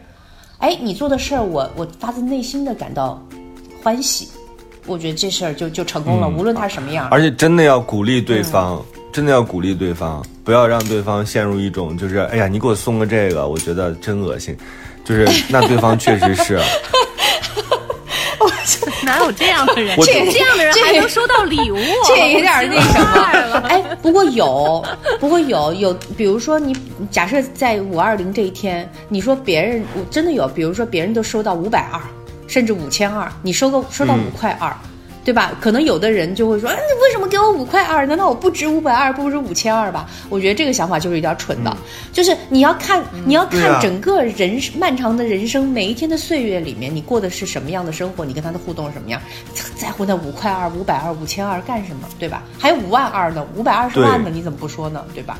[0.58, 3.20] 哎，你做的事儿，我我发自内心的感到
[3.82, 4.28] 欢喜，
[4.86, 7.08] 我觉得这事儿就就成功了，无论他什么样。
[7.10, 8.80] 而且真的要鼓励对方，
[9.12, 14.56] 真的要鼓励对方，不要让对方陷入一种就是哎呀，你给我送个这个，我觉得真恶心。
[15.04, 16.60] 就是那对方确实是，
[19.02, 19.96] 哪有这样的人？
[19.96, 23.60] 我这这样的人这还能收到礼物，这也 有点那什么了。
[23.68, 24.84] 哎，不过有，
[25.18, 26.76] 不过有有，比如说你
[27.10, 32.00] 假设在五二零这一天，你说别人我真的有，比如说别人都收到五百二，
[32.46, 34.72] 甚至五千二，你收个收到五块二。
[35.24, 35.52] 对吧？
[35.60, 38.06] 可能有的人就会说，哎，你为什么给我五块二？
[38.06, 40.08] 难道我不值五百二，不值五千二吧？
[40.28, 41.76] 我觉得这个想法就是有点蠢的。
[42.12, 49.20] 就是你要看，你要看整个人漫长的人生，每一天的岁月里面，你过的是什么样的生活，你跟他的互动是什么样，
[49.76, 52.08] 在乎那五块二、五百二、五千二干什么？
[52.18, 52.42] 对吧？
[52.58, 55.04] 还有五万二呢，五百二十万呢，你怎么不说呢？
[55.14, 55.38] 对吧？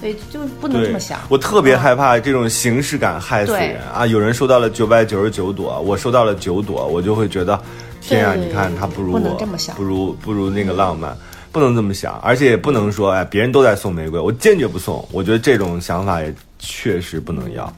[0.00, 4.06] 对，就是不能这么想。，我特别嗯害怕这种形式感害死人啊！
[4.06, 7.58] 有人收到了九百九十九朵，我收到了九朵，我就会觉得，
[8.04, 8.34] 天啊！
[8.34, 11.16] 你看他不如不我，能这么想不如不如那个浪漫，
[11.50, 15.06] 不能这么想，而且也不能说，哎，别人都在送玫瑰，我坚决不送。
[15.10, 17.72] 我觉得这种想法也确实不能要。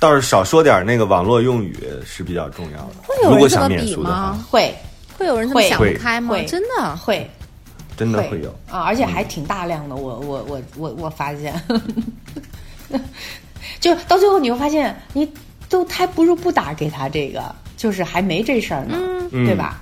[0.00, 2.94] 倒是少说点那个网络用语是比较重要的。
[3.02, 4.38] 会有如果人这么比吗，？
[4.48, 4.72] 会
[5.18, 6.36] 会有人这么会想不开吗？
[6.46, 6.96] 真的？
[6.96, 7.28] 会
[7.96, 8.50] 真的会有。
[8.70, 9.96] 啊，而且还挺大量的。
[9.96, 11.60] 我我我我我发现，
[13.80, 15.28] 就到最后你会发现，你
[15.68, 17.42] 都还不如不打给他这个，
[17.78, 18.98] 就是还没这事儿呢，
[19.32, 19.80] 嗯对吧？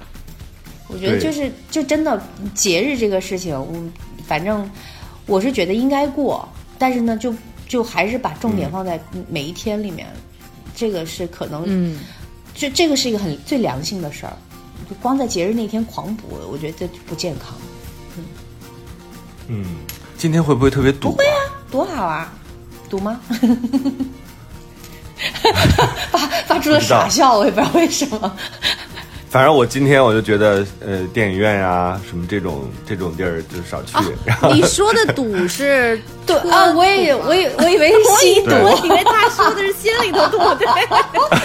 [0.87, 2.23] 我觉得就是就真的
[2.55, 3.75] 节日这个事情，我
[4.25, 4.71] 反正
[5.27, 7.35] 我是觉得应该过，但是呢，就
[7.67, 10.07] 就还是把重嗯点放在每一天里面，
[10.77, 11.99] 这个是可能，嗯，
[12.55, 14.33] 这这个是一个很最良性的事儿。
[14.89, 17.55] 就光在节日那天狂补，我觉得这不健康。
[18.17, 18.25] 嗯，
[19.49, 19.65] 嗯
[20.17, 21.19] 今天会不会特别堵、啊？
[21.71, 22.33] 多好啊，
[22.89, 23.21] 堵吗？
[26.13, 28.33] 发发出了傻笑，我也不知道为什么。
[29.29, 33.93] 反正我今天我就觉得，呃，电影院呀、什么这种这种地儿就少去。
[34.25, 40.67] 然后你说的赌是 对啊，我也我也我以为是吸毒，我以为他说的是心里头赌，对，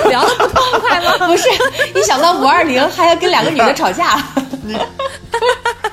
[0.09, 1.27] 聊的不痛快吗？
[1.27, 1.49] 不是
[1.93, 4.23] 一想到五二零还要跟两个女的吵架，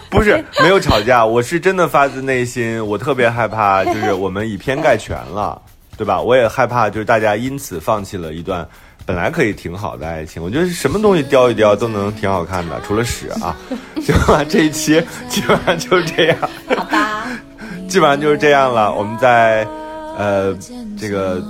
[0.09, 5.61] 不是没有吵架，我是真的发自内心，我特别害怕，就是我们以偏概全了，
[5.99, 6.19] 对吧？
[6.19, 8.67] 我也害怕，就是大家因此放弃了一段
[9.05, 10.43] 本来可以挺好的爱情。
[10.43, 13.55] 我觉得什么东西雕一雕都能挺好看的，除了屎啊。
[14.01, 16.39] 行吧，这一期基本上就是这样，
[16.69, 17.27] 好吧？
[17.89, 18.95] 基本上就是这样了。
[18.95, 19.67] 我们在
[20.17, 20.57] 呃
[20.99, 21.43] 这个。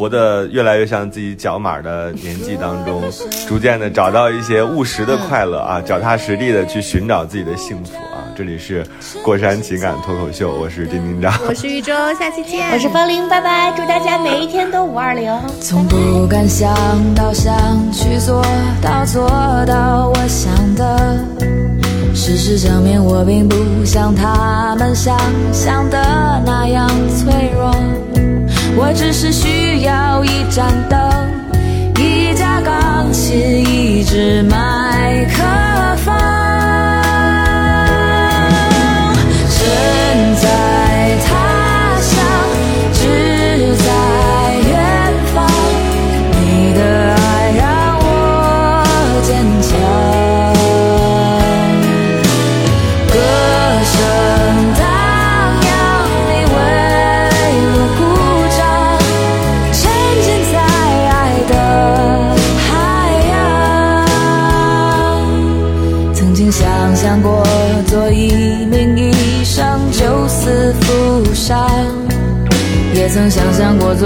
[0.00, 3.02] 活得越来越像自己脚码的年纪当中，
[3.46, 8.24] 逐渐的找到一些务实的快乐啊，脚踏实地的去寻找自己的幸福啊。
[8.34, 8.82] 这里是
[9.22, 11.30] 过山情感脱口秀，我是丁丁张。
[11.46, 12.70] 我是玉州，下期见。
[12.72, 13.74] 我是风铃，拜拜！
[13.76, 15.30] 祝大家每一天都五二零。
[15.60, 16.74] 从不敢想
[17.14, 17.54] 到想
[17.92, 18.42] 去做
[18.80, 19.28] 到做
[19.66, 21.18] 到我想的，
[22.14, 25.14] 事实证明我并不像他们想
[25.52, 27.70] 象的那样脆弱，
[28.82, 30.98] 我只是需要一盏灯，
[31.98, 34.79] 一架钢琴，一支麦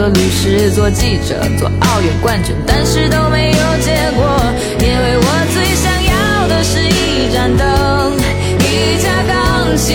[0.09, 4.24] 律师、做记者、做奥运冠军，但是都没有结果，
[4.80, 8.12] 因为我最想要的是一盏灯，
[8.61, 9.94] 一架钢琴，